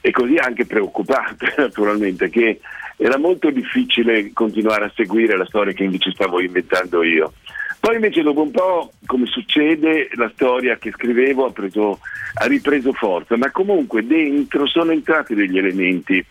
e 0.00 0.10
così 0.10 0.36
anche 0.36 0.66
preoccupante 0.66 1.54
naturalmente 1.56 2.28
che 2.28 2.60
era 2.96 3.18
molto 3.18 3.50
difficile 3.50 4.32
continuare 4.32 4.84
a 4.84 4.92
seguire 4.94 5.36
la 5.36 5.46
storia 5.46 5.72
che 5.72 5.84
invece 5.84 6.12
stavo 6.12 6.40
inventando 6.40 7.02
io. 7.02 7.32
Poi 7.84 7.96
invece 7.96 8.22
dopo 8.22 8.40
un 8.40 8.50
po', 8.50 8.92
come 9.04 9.26
succede, 9.26 10.08
la 10.14 10.30
storia 10.32 10.78
che 10.78 10.90
scrivevo 10.90 11.44
ha, 11.44 11.52
preso, 11.52 11.98
ha 12.32 12.46
ripreso 12.46 12.94
forza, 12.94 13.36
ma 13.36 13.50
comunque 13.50 14.06
dentro 14.06 14.66
sono 14.66 14.90
entrati 14.90 15.34
degli 15.34 15.58
elementi 15.58 16.24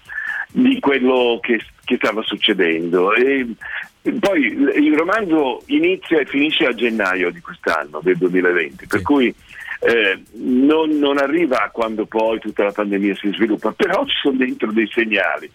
di 0.52 0.80
quello 0.80 1.38
che, 1.40 1.60
che 1.84 1.98
stava 1.98 2.24
succedendo. 2.24 3.14
E 3.14 3.46
poi 4.20 4.46
il 4.48 4.98
romanzo 4.98 5.62
inizia 5.68 6.22
e 6.22 6.26
finisce 6.26 6.66
a 6.66 6.74
gennaio 6.74 7.30
di 7.30 7.40
quest'anno, 7.40 8.00
del 8.02 8.18
2020, 8.18 8.88
per 8.88 9.04
cui 9.04 9.28
eh, 9.82 10.24
non, 10.32 10.98
non, 10.98 11.20
arriva 11.20 11.70
quando 11.72 12.08
poi 12.08 12.40
tutta 12.40 12.64
la 12.64 12.72
pandemia 12.72 13.14
si 13.14 13.32
sviluppa, 13.32 13.74
però 13.78 14.04
ci 14.08 14.16
sono 14.24 14.38
dentro 14.38 14.72
dei 14.72 14.90
segnali 14.92 15.52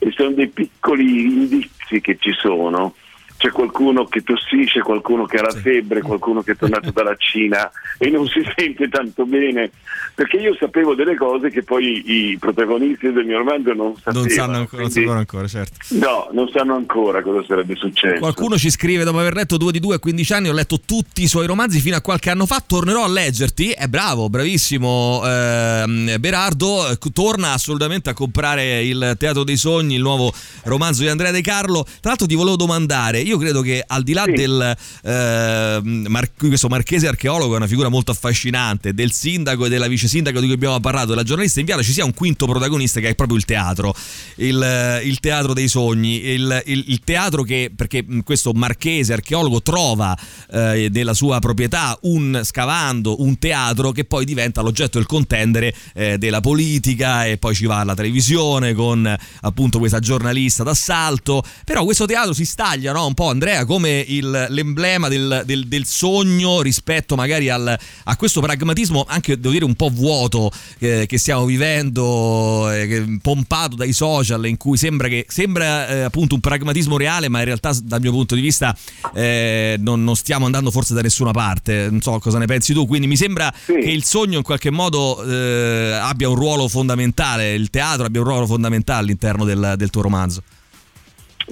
e 0.00 0.10
sono 0.10 0.30
dei 0.30 0.48
piccoli 0.48 1.22
indizi 1.22 2.00
che 2.00 2.16
ci 2.18 2.32
sono 2.32 2.94
c'è 3.36 3.50
qualcuno 3.50 4.04
che 4.04 4.22
tossisce, 4.22 4.80
qualcuno 4.80 5.26
che 5.26 5.36
ha 5.36 5.42
la 5.42 5.50
febbre, 5.50 6.00
qualcuno 6.00 6.42
che 6.42 6.52
è 6.52 6.56
tornato 6.56 6.90
dalla 6.90 7.14
Cina 7.18 7.70
e 7.98 8.08
non 8.10 8.26
si 8.26 8.40
sente 8.56 8.88
tanto 8.88 9.24
bene, 9.24 9.70
perché 10.14 10.36
io 10.36 10.56
sapevo 10.58 10.94
delle 10.94 11.16
cose 11.16 11.50
che 11.50 11.62
poi 11.62 12.30
i 12.30 12.38
protagonisti 12.38 13.12
del 13.12 13.24
mio 13.24 13.38
romanzo 13.38 13.72
non 13.72 13.94
sapevano. 13.96 14.20
Non 14.20 14.28
sanno 14.30 14.56
ancora, 14.56 14.58
non 14.58 14.66
quindi- 14.68 14.92
sapevano 14.92 15.18
ancora, 15.18 15.46
certo. 15.46 15.76
No, 15.90 16.28
non 16.32 16.48
sanno 16.48 16.74
ancora 16.74 17.22
cosa 17.22 17.44
sarebbe 17.46 17.74
successo. 17.76 18.18
Qualcuno 18.18 18.56
ci 18.56 18.70
scrive 18.70 19.04
dopo 19.04 19.18
aver 19.18 19.34
letto 19.34 19.56
due 19.56 19.72
di 19.72 19.80
due 19.80 19.96
a 19.96 19.98
15 19.98 20.32
anni, 20.32 20.48
ho 20.48 20.52
letto 20.52 20.80
tutti 20.80 21.22
i 21.22 21.26
suoi 21.26 21.46
romanzi 21.46 21.80
fino 21.80 21.96
a 21.96 22.00
qualche 22.00 22.30
anno 22.30 22.46
fa, 22.46 22.62
tornerò 22.66 23.04
a 23.04 23.08
leggerti. 23.08 23.70
È 23.70 23.86
bravo, 23.86 24.28
bravissimo 24.28 25.22
ehm, 25.24 26.16
Berardo, 26.18 26.88
eh, 26.88 26.98
torna 27.12 27.52
assolutamente 27.52 28.10
a 28.10 28.14
comprare 28.14 28.82
il 28.82 29.16
Teatro 29.18 29.44
dei 29.44 29.56
Sogni, 29.56 29.94
il 29.94 30.02
nuovo 30.02 30.32
romanzo 30.64 31.02
di 31.02 31.08
Andrea 31.08 31.30
De 31.30 31.40
Carlo. 31.40 31.82
Tra 31.82 32.10
l'altro 32.10 32.26
ti 32.26 32.34
volevo 32.34 32.56
domandare, 32.56 33.20
io 33.26 33.38
credo 33.38 33.60
che 33.60 33.82
al 33.86 34.02
di 34.02 34.12
là 34.12 34.24
Sì. 34.24 34.32
del 34.32 34.76
ehm, 35.02 36.06
mar- 36.08 36.30
questo 36.36 36.68
marchese 36.68 37.08
archeologo 37.08 37.54
è 37.54 37.56
una 37.56 37.66
figura 37.66 37.88
molto 37.88 38.10
affascinante, 38.10 38.94
del 38.94 39.12
sindaco 39.12 39.66
e 39.66 39.68
della 39.68 39.86
vice 39.88 40.08
sindaco 40.08 40.38
di 40.40 40.46
cui 40.46 40.54
abbiamo 40.54 40.78
parlato, 40.80 41.08
della 41.08 41.22
giornalista 41.22 41.60
inviata, 41.60 41.82
ci 41.82 41.92
sia 41.92 42.04
un 42.04 42.14
quinto 42.14 42.46
protagonista 42.46 43.00
che 43.00 43.08
è 43.10 43.14
proprio 43.14 43.36
il 43.36 43.44
teatro, 43.44 43.94
il, 44.36 45.00
il 45.04 45.20
teatro 45.20 45.52
dei 45.52 45.68
sogni, 45.68 46.24
il, 46.24 46.62
il- 46.66 46.84
il 46.88 47.00
teatro 47.04 47.42
che, 47.42 47.70
perché 47.74 48.04
questo 48.24 48.52
marchese 48.52 49.12
archeologo 49.12 49.62
trova 49.62 50.16
eh, 50.52 50.88
nella 50.92 51.14
sua 51.14 51.38
proprietà 51.40 51.98
un 52.02 52.40
scavando 52.44 53.22
un 53.22 53.38
teatro 53.38 53.92
che 53.92 54.04
poi 54.04 54.24
diventa 54.24 54.60
l'oggetto 54.60 54.98
il 54.98 55.06
contendere 55.06 55.74
eh, 55.94 56.18
della 56.18 56.40
politica 56.40 57.24
e 57.26 57.38
poi 57.38 57.54
ci 57.54 57.66
va 57.66 57.80
alla 57.80 57.94
televisione 57.94 58.72
con 58.74 59.06
eh, 59.06 59.18
appunto 59.42 59.78
questa 59.78 59.98
giornalista 59.98 60.62
d'assalto, 60.62 61.42
però 61.64 61.84
questo 61.84 62.06
teatro 62.06 62.32
si 62.32 62.44
staglia 62.44 62.92
no? 62.92 63.06
un 63.06 63.14
po' 63.16 63.30
Andrea 63.30 63.64
come 63.64 64.04
il- 64.06 64.46
l'emblema 64.50 65.08
del, 65.08 65.42
del- 65.44 65.66
del 65.66 65.84
sogno 65.86 66.62
rispetto 66.62 67.16
magari 67.16 67.48
al- 67.48 67.76
a 68.04 68.16
questo 68.16 68.40
pragmatismo 68.40 69.04
anche 69.08 69.36
devo 69.36 69.50
dire 69.52 69.64
un 69.64 69.74
po' 69.74 69.88
vuoto 69.92 70.50
eh, 70.78 71.06
che 71.08 71.18
stiamo 71.18 71.44
vivendo, 71.46 72.70
eh, 72.70 73.18
pompato 73.20 73.74
dai 73.76 73.92
social 73.92 74.46
in 74.46 74.56
cui 74.56 74.76
sembra 74.76 75.08
che 75.08 75.24
sembra 75.28 75.88
eh, 75.88 76.00
appunto 76.02 76.34
un 76.34 76.40
pragmatismo 76.40 76.96
reale 76.96 77.28
ma 77.28 77.38
in 77.40 77.44
realtà 77.46 77.72
dal 77.82 78.00
mio 78.00 78.12
punto 78.12 78.34
di 78.34 78.40
vista 78.40 78.76
eh, 79.14 79.76
non, 79.80 80.04
non 80.04 80.14
stiamo 80.16 80.44
andando 80.46 80.70
forse 80.70 80.94
da 80.94 81.00
nessuna 81.00 81.32
parte, 81.32 81.88
non 81.90 82.00
so 82.00 82.18
cosa 82.18 82.38
ne 82.38 82.46
pensi 82.46 82.72
tu, 82.72 82.86
quindi 82.86 83.06
mi 83.06 83.16
sembra 83.16 83.52
Sì. 83.64 83.72
che 83.72 83.90
il 83.90 84.04
sogno 84.04 84.36
in 84.38 84.42
qualche 84.44 84.70
modo 84.70 85.22
eh, 85.24 85.92
abbia 86.00 86.28
un 86.28 86.34
ruolo 86.36 86.68
fondamentale, 86.68 87.54
il 87.54 87.70
teatro 87.70 88.04
abbia 88.04 88.20
un 88.20 88.26
ruolo 88.26 88.46
fondamentale 88.46 89.00
all'interno 89.00 89.44
del, 89.44 89.74
del 89.76 89.90
tuo 89.90 90.02
romanzo. 90.02 90.42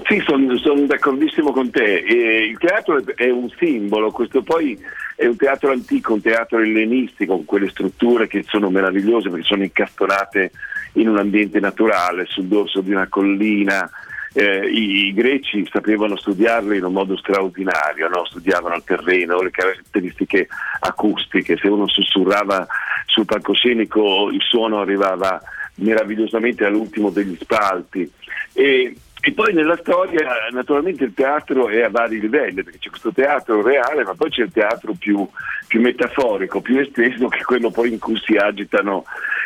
Sì, 0.02 0.20
sono 0.26 0.86
d'accordissimo 0.86 1.52
con 1.52 1.70
te. 1.70 1.98
Eh, 1.98 2.46
il 2.46 2.58
teatro 2.58 3.00
è 3.14 3.30
un 3.30 3.48
simbolo, 3.58 4.10
questo 4.10 4.42
poi 4.42 4.76
è 5.14 5.26
un 5.26 5.36
teatro 5.36 5.70
antico, 5.70 6.14
un 6.14 6.20
teatro 6.20 6.58
ellenistico, 6.58 7.36
con 7.36 7.44
quelle 7.44 7.70
strutture 7.70 8.26
che 8.26 8.44
sono 8.48 8.70
meravigliose 8.70 9.30
perché 9.30 9.44
sono 9.44 9.62
incastonate 9.62 10.50
in 10.94 11.08
un 11.08 11.18
ambiente 11.18 11.60
naturale, 11.60 12.26
sul 12.26 12.46
dorso 12.46 12.80
di 12.80 12.90
una 12.90 13.06
collina. 13.08 13.88
Eh, 14.32 14.68
i, 14.68 15.06
i 15.06 15.14
greci 15.14 15.64
sapevano 15.70 16.16
studiarle 16.16 16.76
in 16.76 16.84
un 16.84 16.92
modo 16.92 17.16
straordinario, 17.16 18.08
no? 18.08 18.24
studiavano 18.24 18.74
il 18.74 18.82
terreno, 18.84 19.40
le 19.40 19.50
caratteristiche 19.52 20.48
acustiche, 20.80 21.56
se 21.56 21.68
uno 21.68 21.86
sussurrava 21.86 22.66
sul 23.06 23.26
palcoscenico 23.26 24.28
il 24.32 24.42
suono 24.42 24.80
arrivava 24.80 25.40
meravigliosamente 25.76 26.64
all'ultimo 26.64 27.10
degli 27.10 27.36
spalti. 27.40 28.10
E, 28.52 28.96
e 29.26 29.32
poi 29.32 29.54
nella 29.54 29.78
storia 29.78 30.28
naturalmente 30.50 31.04
il 31.04 31.14
teatro 31.14 31.70
è 31.70 31.80
a 31.80 31.88
vari 31.88 32.20
livelli, 32.20 32.62
perché 32.62 32.78
c'è 32.78 32.90
questo 32.90 33.10
teatro 33.10 33.62
reale, 33.62 34.04
ma 34.04 34.14
poi 34.14 34.28
c'è 34.28 34.42
il 34.42 34.52
teatro 34.52 34.92
più, 34.92 35.26
più 35.66 35.80
metaforico, 35.80 36.60
più 36.60 36.78
esteso, 36.78 37.28
che 37.28 37.38
è 37.38 37.42
quello 37.42 37.70
poi 37.70 37.94
in 37.94 37.98
cui 37.98 38.20
si 38.22 38.36
agitano 38.36 39.04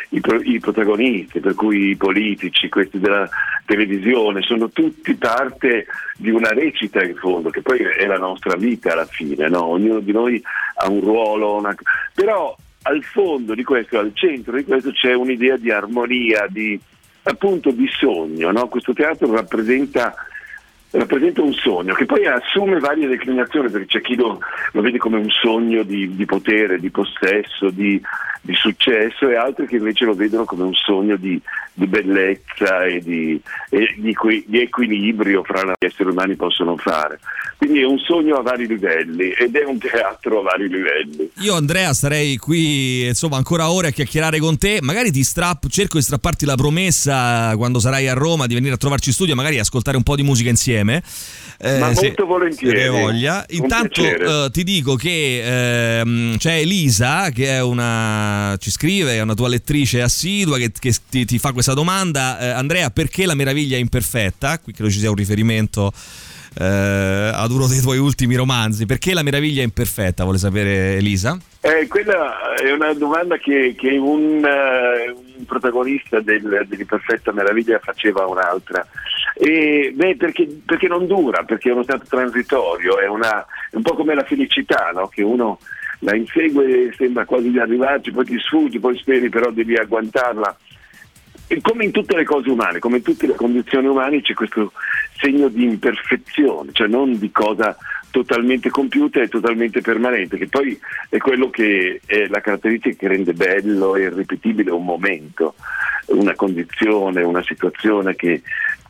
i, 0.09 0.21
i 0.43 0.59
protagonisti, 0.59 1.39
per 1.39 1.55
cui 1.55 1.91
i 1.91 1.95
politici, 1.95 2.67
questi 2.67 2.99
della 2.99 3.29
televisione, 3.65 4.41
sono 4.41 4.69
tutti 4.69 5.15
parte 5.15 5.85
di 6.17 6.29
una 6.29 6.49
recita 6.49 7.01
in 7.01 7.15
fondo, 7.15 7.49
che 7.49 7.61
poi 7.61 7.79
è 7.79 8.05
la 8.05 8.17
nostra 8.17 8.57
vita 8.57 8.91
alla 8.91 9.05
fine, 9.05 9.47
no? 9.47 9.63
ognuno 9.63 10.01
di 10.01 10.11
noi 10.11 10.43
ha 10.75 10.89
un 10.89 10.99
ruolo, 10.99 11.55
una... 11.55 11.73
però 12.13 12.53
al 12.81 13.01
fondo 13.03 13.55
di 13.55 13.63
questo, 13.63 13.97
al 13.97 14.11
centro 14.13 14.57
di 14.57 14.65
questo 14.65 14.91
c'è 14.91 15.13
un'idea 15.13 15.55
di 15.55 15.71
armonia, 15.71 16.47
di 16.49 16.77
appunto 17.29 17.71
di 17.71 17.87
sogno, 17.87 18.51
no? 18.51 18.67
questo 18.67 18.93
teatro 18.93 19.31
rappresenta, 19.31 20.13
rappresenta 20.91 21.41
un 21.41 21.53
sogno 21.53 21.93
che 21.93 22.05
poi 22.05 22.25
assume 22.25 22.79
varie 22.79 23.07
declinazioni 23.07 23.69
perché 23.69 23.85
c'è 23.85 24.01
chi 24.01 24.15
lo, 24.15 24.39
lo 24.71 24.81
vede 24.81 24.97
come 24.97 25.17
un 25.17 25.29
sogno 25.29 25.83
di, 25.83 26.15
di 26.15 26.25
potere, 26.25 26.79
di 26.79 26.89
possesso, 26.89 27.69
di, 27.69 28.01
di 28.41 28.53
successo 28.55 29.29
e 29.29 29.35
altri 29.35 29.67
che 29.67 29.75
invece 29.75 30.05
lo 30.05 30.13
vedono 30.13 30.45
come 30.45 30.63
un 30.63 30.73
sogno 30.73 31.15
di, 31.17 31.39
di 31.73 31.87
bellezza 31.87 32.85
e, 32.85 32.99
di, 33.01 33.39
e 33.69 33.95
di, 33.97 34.09
equi- 34.09 34.45
di 34.47 34.61
equilibrio 34.61 35.43
fra 35.43 35.63
gli 35.63 35.85
esseri 35.85 36.09
umani 36.09 36.35
possono 36.35 36.77
fare. 36.77 37.19
Quindi 37.57 37.81
è 37.81 37.85
un 37.85 37.97
sogno 37.99 38.37
a 38.37 38.41
vari 38.41 38.65
livelli 38.67 39.31
ed 39.31 39.53
è 39.55 39.65
un 39.65 39.77
teatro 39.77 40.39
a 40.39 40.43
vari 40.43 40.69
livelli. 40.69 41.29
Io 41.39 41.55
Andrea 41.55 41.93
starei 41.93 42.37
qui 42.37 43.05
insomma 43.07 43.35
ancora 43.35 43.69
ore 43.69 43.87
a 43.87 43.91
chiacchierare 43.91 44.39
con 44.39 44.57
te, 44.57 44.79
magari 44.81 45.11
ti 45.11 45.23
strapp- 45.23 45.67
cerco 45.67 45.97
di 45.97 46.03
strapparti 46.03 46.45
la 46.45 46.55
promessa 46.55 47.53
quando 47.57 47.79
sarai 47.79 48.07
a 48.07 48.13
Roma 48.13 48.47
di 48.47 48.53
venire 48.53 48.73
a 48.75 48.77
trovarci 48.77 49.09
in 49.09 49.15
studio, 49.15 49.35
magari 49.35 49.59
ascoltare 49.59 49.97
un 49.97 50.03
po' 50.03 50.15
di 50.15 50.23
musica 50.23 50.49
insieme. 50.49 51.03
Eh, 51.61 51.77
Ma 51.77 51.93
se- 51.93 52.05
molto 52.07 52.25
volentieri. 52.25 52.79
se 52.79 52.87
voglia. 52.87 53.45
Intanto 53.49 54.01
eh, 54.01 54.49
ti 54.51 54.63
dico 54.63 54.95
che 54.95 55.99
ehm, 55.99 56.37
c'è 56.37 56.59
Elisa 56.59 57.29
che 57.31 57.49
è 57.49 57.61
una 57.61 58.28
ci 58.59 58.71
scrive, 58.71 59.13
è 59.13 59.21
una 59.21 59.33
tua 59.33 59.47
lettrice 59.47 60.01
assidua 60.01 60.57
che, 60.57 60.71
che 60.77 60.93
ti, 61.09 61.25
ti 61.25 61.39
fa 61.39 61.51
questa 61.51 61.73
domanda. 61.73 62.39
Eh, 62.39 62.49
Andrea, 62.49 62.89
perché 62.89 63.25
la 63.25 63.35
meraviglia 63.35 63.77
è 63.77 63.79
imperfetta? 63.79 64.59
Qui 64.59 64.73
credo 64.73 64.89
ci 64.89 64.99
sia 64.99 65.09
un 65.09 65.15
riferimento 65.15 65.91
eh, 66.57 67.31
ad 67.33 67.51
uno 67.51 67.67
dei 67.67 67.79
tuoi 67.79 67.97
ultimi 67.97 68.35
romanzi. 68.35 68.85
Perché 68.85 69.13
la 69.13 69.23
meraviglia 69.23 69.61
è 69.61 69.65
imperfetta? 69.65 70.23
Vuole 70.23 70.37
sapere 70.37 70.95
Elisa? 70.95 71.37
Eh, 71.61 71.87
quella 71.87 72.53
è 72.55 72.71
una 72.71 72.93
domanda 72.93 73.37
che, 73.37 73.75
che 73.77 73.97
un, 73.97 74.43
eh, 74.45 75.09
un 75.37 75.45
protagonista 75.45 76.19
del, 76.21 76.65
dell'Imperfetta 76.67 77.31
Meraviglia 77.33 77.79
faceva 77.83 78.23
a 78.23 78.27
un'altra. 78.27 78.85
E, 79.35 79.91
beh, 79.93 80.15
perché, 80.17 80.47
perché 80.65 80.87
non 80.87 81.05
dura, 81.05 81.43
perché 81.43 81.69
è 81.69 81.73
uno 81.73 81.83
stato 81.83 82.05
transitorio, 82.09 82.99
è, 82.99 83.07
una- 83.07 83.45
è 83.71 83.75
un 83.75 83.81
po' 83.81 83.95
come 83.95 84.15
la 84.15 84.23
felicità, 84.23 84.91
no? 84.93 85.07
che 85.07 85.21
uno 85.21 85.59
la 85.99 86.15
insegue 86.15 86.93
sembra 86.95 87.25
quasi 87.25 87.51
di 87.51 87.59
arrivarci, 87.59 88.11
poi 88.11 88.25
ti 88.25 88.39
sfuggi, 88.39 88.79
poi 88.79 88.97
speri 88.97 89.29
però 89.29 89.51
devi 89.51 89.75
agguantarla. 89.75 90.57
E 91.47 91.61
come 91.61 91.85
in 91.85 91.91
tutte 91.91 92.15
le 92.15 92.25
cose 92.25 92.49
umane, 92.49 92.79
come 92.79 92.97
in 92.97 93.03
tutte 93.03 93.25
le 93.25 93.33
condizioni 93.33 93.87
umane 93.87 94.21
c'è 94.21 94.33
questo 94.33 94.71
segno 95.17 95.47
di 95.47 95.63
imperfezione, 95.63 96.71
cioè 96.73 96.87
non 96.87 97.17
di 97.17 97.31
cosa 97.31 97.75
totalmente 98.11 98.69
compiuta 98.69 99.21
e 99.21 99.27
totalmente 99.27 99.81
permanente, 99.81 100.37
che 100.37 100.47
poi 100.47 100.79
è 101.09 101.17
quello 101.17 101.49
che 101.49 102.01
è 102.05 102.27
la 102.27 102.39
caratteristica 102.39 102.95
che 102.97 103.07
rende 103.07 103.33
bello 103.33 103.95
e 103.95 104.03
irripetibile 104.03 104.71
un 104.71 104.85
momento, 104.85 105.55
una 106.07 106.35
condizione, 106.35 107.23
una 107.23 107.43
situazione 107.43 108.15
che, 108.15 108.41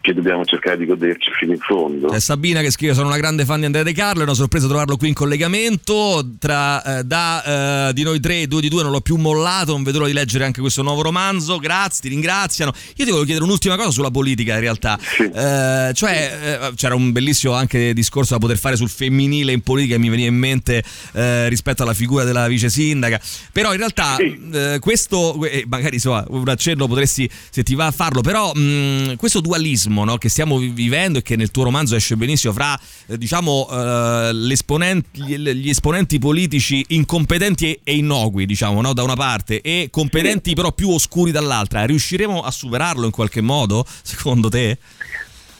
che 0.01 0.13
dobbiamo 0.13 0.45
cercare 0.45 0.77
di 0.77 0.85
goderci 0.85 1.29
fino 1.37 1.51
in 1.53 1.59
fondo. 1.59 2.11
È 2.11 2.19
Sabina 2.19 2.61
che 2.61 2.71
scrive: 2.71 2.93
Sono 2.93 3.07
una 3.07 3.17
grande 3.17 3.43
fan 3.45 3.59
di 3.59 3.65
Andrea 3.65 3.83
De 3.83 3.93
Carlo. 3.93 4.21
È 4.21 4.23
una 4.23 4.33
sorpresa 4.33 4.67
trovarlo 4.67 4.95
qui 4.95 5.09
in 5.09 5.13
collegamento. 5.13 6.25
Tra, 6.39 6.99
eh, 6.99 7.03
da 7.03 7.89
eh, 7.89 7.93
di 7.93 8.03
noi 8.03 8.19
tre, 8.19 8.47
due 8.47 8.61
di 8.61 8.69
due, 8.69 8.81
non 8.83 8.91
l'ho 8.91 9.01
più 9.01 9.17
mollato. 9.17 9.73
Non 9.73 9.83
vedo 9.83 9.97
l'ora 9.99 10.09
di 10.09 10.15
leggere 10.15 10.45
anche 10.45 10.61
questo 10.61 10.81
nuovo 10.83 11.01
romanzo. 11.01 11.57
Grazie, 11.57 12.01
ti 12.03 12.07
ringraziano. 12.09 12.71
Io 12.71 12.93
ti 12.95 13.05
volevo 13.05 13.23
chiedere 13.23 13.43
un'ultima 13.43 13.75
cosa 13.75 13.91
sulla 13.91 14.09
politica, 14.11 14.53
in 14.53 14.59
realtà. 14.61 14.97
Sì. 15.01 15.23
Eh, 15.23 15.91
cioè, 15.93 16.59
eh, 16.61 16.71
c'era 16.75 16.95
un 16.95 17.11
bellissimo 17.11 17.53
anche 17.53 17.93
discorso 17.93 18.33
da 18.33 18.39
poter 18.39 18.57
fare 18.57 18.77
sul 18.77 18.89
femminile 18.89 19.51
in 19.51 19.61
politica. 19.61 19.95
che 19.95 19.99
Mi 20.01 20.09
veniva 20.09 20.29
in 20.29 20.35
mente 20.37 20.81
eh, 21.13 21.49
rispetto 21.49 21.83
alla 21.83 21.93
figura 21.93 22.23
della 22.23 22.47
vice 22.47 22.69
sindaca. 22.69 23.19
Però 23.51 23.71
in 23.73 23.77
realtà, 23.77 24.15
Sì. 24.15 24.39
eh, 24.53 24.77
questo, 24.79 25.43
eh, 25.43 25.65
magari 25.67 25.95
insomma, 25.95 26.23
un 26.29 26.47
accenno 26.47 26.87
potresti, 26.87 27.29
se 27.49 27.63
ti 27.63 27.75
va 27.75 27.87
a 27.87 27.91
farlo, 27.91 28.21
però 28.21 28.53
mh, 28.53 29.15
questo 29.17 29.41
dualismo 29.41 29.87
no, 29.89 30.17
che 30.17 30.29
stiamo 30.29 30.57
vi- 30.57 30.69
vivendo 30.69 31.19
e 31.19 31.21
che 31.21 31.35
nel 31.35 31.51
tuo 31.51 31.63
romanzo 31.63 31.95
esce 31.95 32.15
benissimo 32.15 32.53
fra 32.53 32.79
eh, 33.07 33.17
diciamo 33.17 33.67
eh, 33.71 34.31
gli, 34.33 35.69
esponenti 35.69 36.19
politici 36.19 36.85
incompetenti 36.89 37.73
e, 37.73 37.79
e 37.83 37.95
innocui, 37.95 38.45
diciamo, 38.45 38.81
no, 38.81 38.93
da 38.93 39.03
una 39.03 39.15
parte, 39.15 39.61
e 39.61 39.89
competenti 39.91 40.53
però 40.53 40.71
più 40.71 40.89
oscuri 40.89 41.31
dall'altra, 41.31 41.85
riusciremo 41.85 42.41
a 42.41 42.51
superarlo 42.51 43.05
in 43.05 43.11
qualche 43.11 43.41
modo, 43.41 43.85
secondo 43.85 44.49
te? 44.49 44.77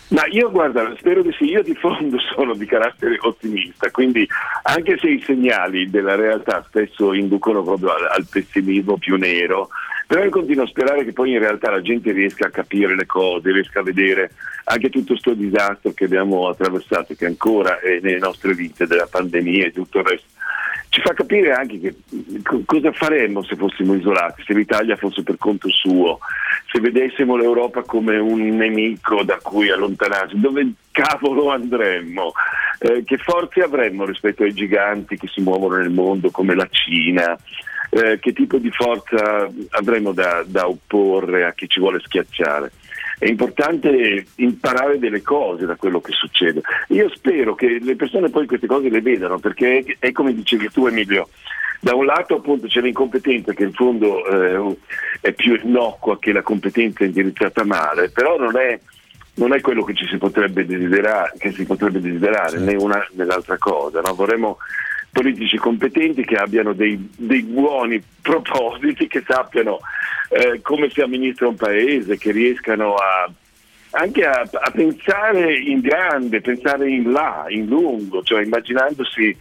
Ma 0.10 0.26
io 0.32 0.50
guarda, 0.50 0.96
spero 0.98 1.22
di 1.22 1.32
sì, 1.38 1.46
io 1.46 1.62
di 1.62 1.76
fondo 1.76 2.18
sono 2.34 2.56
di 2.56 2.66
carattere 2.66 3.18
ottimista, 3.22 3.92
quindi 3.92 4.28
anche 4.64 4.98
se 5.00 5.10
i 5.10 5.24
segnali 5.26 5.90
della 5.90 6.16
realtà 6.16 6.64
spesso 6.68 7.14
inducono 7.14 7.62
proprio 7.62 7.94
al, 7.94 8.08
al 8.16 8.28
pessimismo 8.28 8.98
più 8.98 9.18
nero, 9.18 9.70
Però 10.10 10.24
io 10.24 10.32
continuo 10.32 10.64
a 10.64 10.68
sperare 10.68 11.06
che 11.06 11.14
poi 11.14 11.34
in 11.34 11.40
realtà 11.40 11.70
la 11.70 11.84
gente 11.84 12.12
riesca 12.12 12.48
a 12.48 12.50
capire 12.50 12.96
le 12.96 13.06
cose, 13.06 13.52
riesca 13.52 13.82
a 13.82 13.84
vedere 13.84 14.32
anche 14.64 14.90
tutto 14.90 15.14
questo 15.14 15.36
disastro 15.36 15.92
che 15.92 16.06
abbiamo 16.06 16.48
attraversato, 16.48 17.14
che 17.14 17.28
ancora 17.28 17.80
è 17.80 18.00
nelle 18.02 18.18
nostre 18.18 18.56
vite, 18.56 18.88
della 18.88 19.06
pandemia 19.06 19.68
e 19.68 19.72
tutto 19.72 20.00
il 20.00 20.06
resto 20.06 20.38
ci 20.90 21.02
fa 21.02 21.14
capire 21.14 21.54
anche 21.54 21.80
che, 21.80 21.96
cosa 22.66 22.92
faremmo 22.92 23.44
se 23.44 23.56
fossimo 23.56 23.94
isolati, 23.94 24.44
se 24.44 24.56
l'Italia 24.56 24.96
fosse 24.96 25.22
per 25.22 25.38
conto 25.38 25.70
suo, 25.70 26.18
se 26.72 26.80
vedessimo 26.80 27.36
l'Europa 27.36 27.84
come 27.84 28.18
un 28.18 28.40
nemico 28.56 29.24
da 29.24 29.38
cui 29.42 29.70
allontanarsi, 29.70 30.40
dove 30.40 30.68
cavolo 30.92 31.52
andremmo? 31.52 32.32
Eh, 32.80 33.04
che 33.04 33.18
forze 33.18 33.62
avremmo 33.62 34.06
rispetto 34.06 34.42
ai 34.44 34.54
giganti 34.54 35.16
che 35.16 35.28
si 35.28 35.42
muovono 35.42 35.78
nel 35.78 35.92
mondo 35.92 36.32
come 36.32 36.56
la 36.56 36.68
Cina? 36.72 37.38
Eh, 37.92 38.20
che 38.20 38.34
tipo 38.34 38.58
di 38.58 38.70
forza 38.72 39.50
avremo 39.70 40.12
da, 40.12 40.44
da 40.46 40.68
opporre 40.68 41.46
a 41.46 41.54
chi 41.54 41.68
ci 41.68 41.80
vuole 41.80 42.00
schiacciare? 42.00 42.72
è 43.20 43.28
importante 43.28 44.26
imparare 44.36 44.98
delle 44.98 45.22
cose 45.22 45.66
da 45.66 45.76
quello 45.76 46.00
che 46.00 46.14
succede. 46.14 46.62
Io 46.88 47.10
spero 47.14 47.54
che 47.54 47.78
le 47.82 47.98
persone 47.98 48.30
poi 48.30 48.48
queste 48.48 48.66
cose 48.66 48.90
le 48.90 49.02
vedano, 49.02 49.40
perché 49.40 49.84
è, 50.00 50.12
come 50.14 50.34
dicevi 50.34 50.70
tu 50.72 50.88
Emilio, 50.88 51.28
da 51.82 51.96
un 51.96 52.06
lato 52.06 52.36
appunto 52.36 52.68
c'è 52.68 52.80
l'incompetenza 52.80 53.52
che 53.52 53.64
in 53.64 53.74
fondo 53.74 54.26
eh, 54.26 54.78
è 55.20 55.34
più 55.34 55.60
innocua 55.62 56.18
che 56.18 56.32
la 56.32 56.42
competenza 56.42 57.04
indirizzata 57.04 57.66
male, 57.66 58.10
però 58.10 58.38
non 58.38 58.58
è, 58.58 58.80
non 59.36 59.54
è 59.54 59.60
quello 59.60 59.84
che 59.84 59.96
ci 59.96 60.08
si 60.08 60.18
potrebbe 60.18 60.66
desiderare, 60.66 61.34
si 61.52 61.66
potrebbe 61.66 62.00
desiderare 62.00 62.58
sì. 62.58 62.64
né 62.64 62.76
una 62.76 63.06
né 63.12 63.26
l'altra 63.26 63.58
cosa. 63.58 64.00
No? 64.00 64.14
Vorremmo 64.14 64.60
politici 65.12 65.58
competenti 65.58 66.24
che 66.24 66.36
abbiano 66.36 66.74
dei, 66.74 67.10
dei 67.18 67.44
buoni 67.44 68.02
propositi, 68.22 69.08
che 69.08 69.24
sappiano 69.26 69.80
eh, 70.30 70.62
come 70.62 70.90
si 70.90 71.02
amministra 71.02 71.48
un 71.48 71.56
paese, 71.56 72.18
che 72.18 72.32
riescano 72.32 72.96
a, 72.96 73.30
anche 73.92 74.24
a, 74.26 74.48
a, 74.52 74.72
pensare 74.72 75.58
in 75.58 75.80
grande, 75.82 76.42
pensare 76.42 76.90
in 76.90 77.12
là, 77.12 77.46
in 77.48 77.66
lungo, 77.66 78.22
cioè 78.24 78.44
immaginandosi 78.44 79.36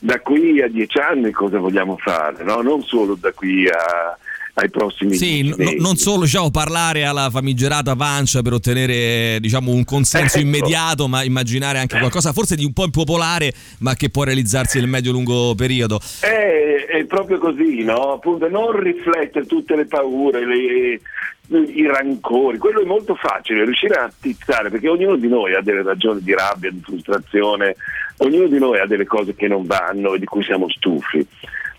da 0.00 0.18
qui 0.20 0.60
a 0.60 0.68
dieci 0.68 0.98
anni 0.98 1.30
cosa 1.30 1.58
vogliamo 1.58 1.96
fare, 1.96 2.42
no? 2.42 2.60
non 2.60 2.82
solo 2.82 3.14
da 3.14 3.30
qui 3.32 3.68
a, 3.68 4.18
ai 4.54 4.68
prossimi 4.68 5.14
sì, 5.14 5.48
no, 5.48 5.56
non 5.78 5.96
solo 5.96 6.24
diciamo, 6.24 6.50
parlare 6.50 7.04
alla 7.04 7.30
famigerata 7.30 7.96
pancia 7.96 8.42
per 8.42 8.52
ottenere 8.52 9.38
diciamo, 9.40 9.72
un 9.72 9.84
consenso 9.84 10.36
ecco. 10.36 10.46
immediato, 10.46 11.08
ma 11.08 11.22
immaginare 11.22 11.78
anche 11.78 11.98
qualcosa 11.98 12.32
forse 12.32 12.54
di 12.54 12.64
un 12.64 12.72
po' 12.72 12.84
impopolare, 12.84 13.52
ma 13.78 13.94
che 13.94 14.10
può 14.10 14.24
realizzarsi 14.24 14.78
nel 14.78 14.88
medio-lungo 14.88 15.54
periodo. 15.54 16.00
È, 16.20 16.86
è 16.86 17.04
proprio 17.04 17.38
così, 17.38 17.82
no? 17.82 18.12
Appunto, 18.12 18.48
non 18.48 18.78
riflettere 18.78 19.46
tutte 19.46 19.74
le 19.74 19.86
paure, 19.86 20.46
le, 20.46 21.00
i 21.48 21.86
rancori, 21.86 22.58
quello 22.58 22.82
è 22.82 22.84
molto 22.84 23.14
facile, 23.14 23.64
riuscire 23.64 23.94
a 23.94 24.12
tizzare, 24.20 24.70
perché 24.70 24.88
ognuno 24.88 25.16
di 25.16 25.28
noi 25.28 25.54
ha 25.54 25.62
delle 25.62 25.82
ragioni 25.82 26.20
di 26.22 26.34
rabbia, 26.34 26.70
di 26.70 26.80
frustrazione, 26.82 27.76
ognuno 28.18 28.46
di 28.48 28.58
noi 28.58 28.78
ha 28.78 28.86
delle 28.86 29.06
cose 29.06 29.34
che 29.34 29.48
non 29.48 29.64
vanno 29.64 30.14
e 30.14 30.18
di 30.18 30.26
cui 30.26 30.42
siamo 30.42 30.68
stufi. 30.68 31.26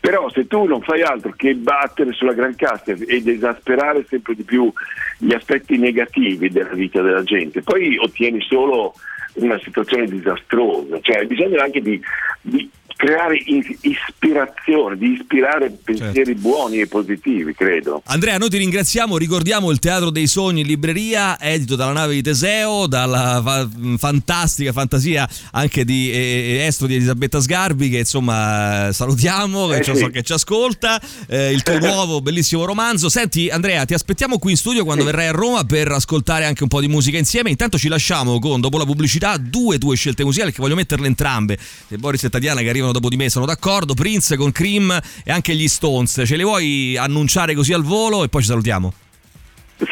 Però 0.03 0.29
se 0.31 0.47
tu 0.47 0.65
non 0.65 0.81
fai 0.81 1.01
altro 1.01 1.31
che 1.33 1.55
battere 1.55 2.11
sulla 2.11 2.33
gran 2.33 2.53
cassa 2.57 2.91
ed 2.91 3.25
esasperare 3.25 4.03
sempre 4.05 4.35
di 4.35 4.43
più 4.43 4.69
gli 5.17 5.33
aspetti 5.33 5.77
negativi 5.77 6.49
della 6.49 6.73
vita 6.73 7.01
della 7.01 7.23
gente, 7.23 7.61
poi 7.61 7.97
ottieni 7.97 8.41
solo 8.41 8.95
una 9.35 9.57
situazione 9.59 10.07
disastrosa, 10.07 10.99
cioè 10.99 11.19
hai 11.19 11.25
bisogno 11.25 11.57
anche 11.61 11.79
di, 11.79 12.01
di 12.41 12.69
creare 12.95 13.37
ispirazione, 13.81 14.97
di 14.97 15.13
ispirare 15.13 15.71
pensieri 15.83 16.33
certo. 16.33 16.41
buoni 16.41 16.79
e 16.79 16.87
positivi, 16.87 17.53
credo. 17.53 18.01
Andrea, 18.05 18.37
noi 18.37 18.49
ti 18.49 18.57
ringraziamo, 18.57 19.17
ricordiamo 19.17 19.71
il 19.71 19.79
Teatro 19.79 20.09
dei 20.09 20.27
Sogni 20.27 20.61
in 20.61 20.67
libreria, 20.67 21.39
edito 21.39 21.75
dalla 21.75 21.93
nave 21.93 22.13
di 22.13 22.21
Teseo, 22.21 22.87
dalla 22.87 23.41
fa- 23.43 23.69
fantastica 23.97 24.71
fantasia 24.71 25.27
anche 25.51 25.85
di 25.85 26.11
eh, 26.11 26.65
Estro 26.65 26.87
di 26.87 26.95
Elisabetta 26.95 27.39
Sgarbi, 27.39 27.89
che 27.89 27.99
insomma 27.99 28.89
salutiamo, 28.91 29.73
eh 29.73 29.79
che, 29.79 29.83
sì. 29.83 29.95
so 29.95 30.07
che 30.07 30.23
ci 30.23 30.33
ascolta, 30.33 31.01
eh, 31.27 31.51
il 31.51 31.63
tuo 31.63 31.79
nuovo 31.83 32.21
bellissimo 32.21 32.65
romanzo. 32.65 33.09
Senti 33.09 33.49
Andrea, 33.49 33.85
ti 33.85 33.93
aspettiamo 33.93 34.37
qui 34.39 34.51
in 34.51 34.57
studio 34.57 34.83
quando 34.83 35.03
sì. 35.03 35.09
verrai 35.09 35.27
a 35.27 35.31
Roma 35.31 35.63
per 35.63 35.91
ascoltare 35.91 36.45
anche 36.45 36.63
un 36.63 36.69
po' 36.69 36.81
di 36.81 36.87
musica 36.87 37.17
insieme. 37.17 37.49
Intanto 37.49 37.77
ci 37.77 37.87
lasciamo 37.87 38.39
con, 38.39 38.61
dopo 38.61 38.77
la 38.77 38.85
pubblicità, 38.85 39.37
due 39.37 39.77
tue 39.77 39.95
scelte 39.95 40.23
musicali 40.23 40.51
che 40.51 40.61
voglio 40.61 40.75
metterle 40.75 41.07
entrambe. 41.07 41.57
Boris 41.97 42.23
e 42.23 42.29
Tatiana 42.29 42.61
che 42.61 42.71
arrivano 42.83 42.91
dopo 42.91 43.09
di 43.09 43.15
me 43.15 43.29
sono 43.29 43.45
d'accordo, 43.45 43.93
Prince 43.93 44.35
con 44.35 44.51
Cream 44.51 44.99
e 45.23 45.31
anche 45.31 45.53
gli 45.55 45.67
Stones. 45.67 46.21
Ce 46.25 46.35
le 46.35 46.43
vuoi 46.43 46.97
annunciare 46.97 47.55
così 47.55 47.73
al 47.73 47.83
volo 47.83 48.23
e 48.23 48.29
poi 48.29 48.41
ci 48.41 48.47
salutiamo? 48.47 48.93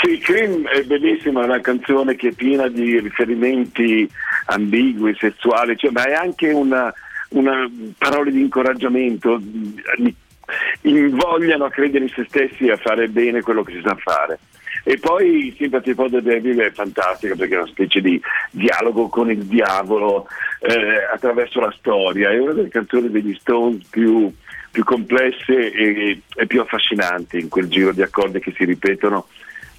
Sì, 0.01 0.17
Cream 0.19 0.67
è 0.67 0.83
bellissima, 0.83 1.41
è 1.41 1.45
una 1.45 1.61
canzone 1.61 2.15
che 2.15 2.29
è 2.29 2.31
piena 2.33 2.67
di 2.67 2.99
riferimenti 2.99 4.09
ambigui, 4.45 5.15
sessuali, 5.17 5.75
cioè, 5.77 5.91
ma 5.91 6.05
è 6.05 6.13
anche 6.13 6.51
una, 6.51 6.93
una 7.29 7.69
parole 7.97 8.31
di 8.31 8.41
incoraggiamento, 8.41 9.41
invogliano 10.81 11.65
a 11.65 11.69
credere 11.69 12.05
in 12.05 12.11
se 12.13 12.25
stessi 12.27 12.67
e 12.67 12.71
a 12.71 12.77
fare 12.77 13.07
bene 13.07 13.41
quello 13.41 13.63
che 13.63 13.73
si 13.73 13.81
sa 13.83 13.95
fare. 13.95 14.39
E 14.83 14.97
poi 14.97 15.53
Sympathy 15.57 15.93
for 15.93 16.09
the 16.09 16.21
Devil 16.21 16.57
è 16.59 16.71
fantastica 16.71 17.35
perché 17.35 17.55
è 17.55 17.59
una 17.59 17.67
specie 17.67 18.01
di 18.01 18.19
dialogo 18.49 19.07
con 19.09 19.29
il 19.29 19.43
diavolo 19.45 20.27
eh, 20.59 21.03
attraverso 21.13 21.59
la 21.59 21.73
storia. 21.77 22.29
È 22.29 22.37
una 22.39 22.53
delle 22.53 22.69
canzoni 22.69 23.09
degli 23.09 23.35
Stones 23.39 23.85
più, 23.89 24.33
più 24.71 24.83
complesse 24.83 25.71
e, 25.71 26.21
e 26.35 26.47
più 26.47 26.61
affascinanti 26.61 27.39
in 27.39 27.49
quel 27.49 27.67
giro 27.67 27.91
di 27.91 28.01
accordi 28.01 28.39
che 28.39 28.53
si 28.55 28.65
ripetono 28.65 29.27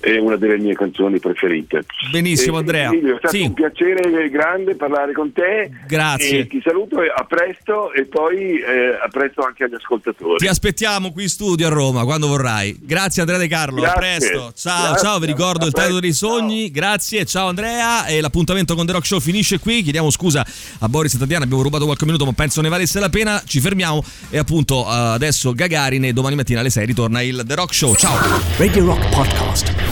è 0.03 0.19
una 0.19 0.35
delle 0.35 0.59
mie 0.59 0.75
canzoni 0.75 1.21
preferite. 1.21 1.85
Benissimo, 2.11 2.59
Andrea. 2.59 2.89
Emilio, 2.89 3.15
è 3.15 3.19
stato 3.19 3.37
sì. 3.37 3.43
un 3.43 3.53
piacere 3.53 4.29
grande 4.31 4.75
parlare 4.75 5.13
con 5.13 5.33
te. 5.33 5.71
Grazie. 5.87 6.49
ti 6.49 6.61
saluto, 6.61 6.99
a 6.99 7.25
presto 7.25 7.93
e 7.93 8.07
poi 8.07 8.59
eh, 8.59 8.99
a 9.01 9.09
presto 9.09 9.43
anche 9.43 9.65
agli 9.65 9.75
ascoltatori. 9.75 10.39
Ti 10.39 10.49
aspettiamo 10.49 11.13
qui 11.13 11.23
in 11.25 11.29
studio 11.29 11.69
a 11.69 11.71
Roma 11.71 12.03
quando 12.03 12.27
vorrai. 12.27 12.77
Grazie, 12.81 13.23
Andrea 13.23 13.39
De 13.39 13.47
Carlo. 13.47 13.81
Grazie. 13.81 13.95
A 13.95 14.01
presto. 14.01 14.53
Ciao, 14.57 14.89
Grazie. 14.89 15.07
ciao. 15.07 15.19
Vi 15.21 15.27
ricordo 15.27 15.65
a 15.65 15.67
il 15.69 15.73
Teatro 15.73 16.01
dei 16.01 16.13
Sogni. 16.13 16.63
Ciao. 16.63 16.73
Grazie, 16.73 17.25
ciao 17.25 17.49
Andrea. 17.49 18.07
E 18.07 18.21
l'appuntamento 18.21 18.75
con 18.75 18.85
The 18.85 18.93
Rock 18.93 19.07
Show 19.07 19.21
finisce 19.21 19.61
qui. 19.61 19.83
Chiediamo 19.83 20.11
scusa 20.11 20.45
a 20.81 20.89
Boris 20.89 21.15
e 21.15 21.19
Tatiana. 21.19 21.45
Abbiamo 21.45 21.63
rubato 21.63 21.85
qualche 21.85 22.07
minuto, 22.07 22.25
ma 22.25 22.33
penso 22.33 22.61
ne 22.61 22.69
valesse 22.69 22.99
la 22.99 23.09
pena. 23.09 23.41
Ci 23.47 23.61
fermiamo. 23.61 24.03
E 24.31 24.39
appunto, 24.39 24.85
adesso 24.85 25.53
Gagarin. 25.53 26.07
E 26.07 26.13
domani 26.13 26.35
mattina 26.35 26.59
alle 26.59 26.71
6 26.71 26.87
ritorna 26.87 27.23
il 27.23 27.45
The 27.47 27.55
Rock 27.55 27.73
Show. 27.73 27.95
Ciao. 27.95 28.17
Radio 28.59 28.85
Rock 28.85 29.09
Podcast. 29.15 29.92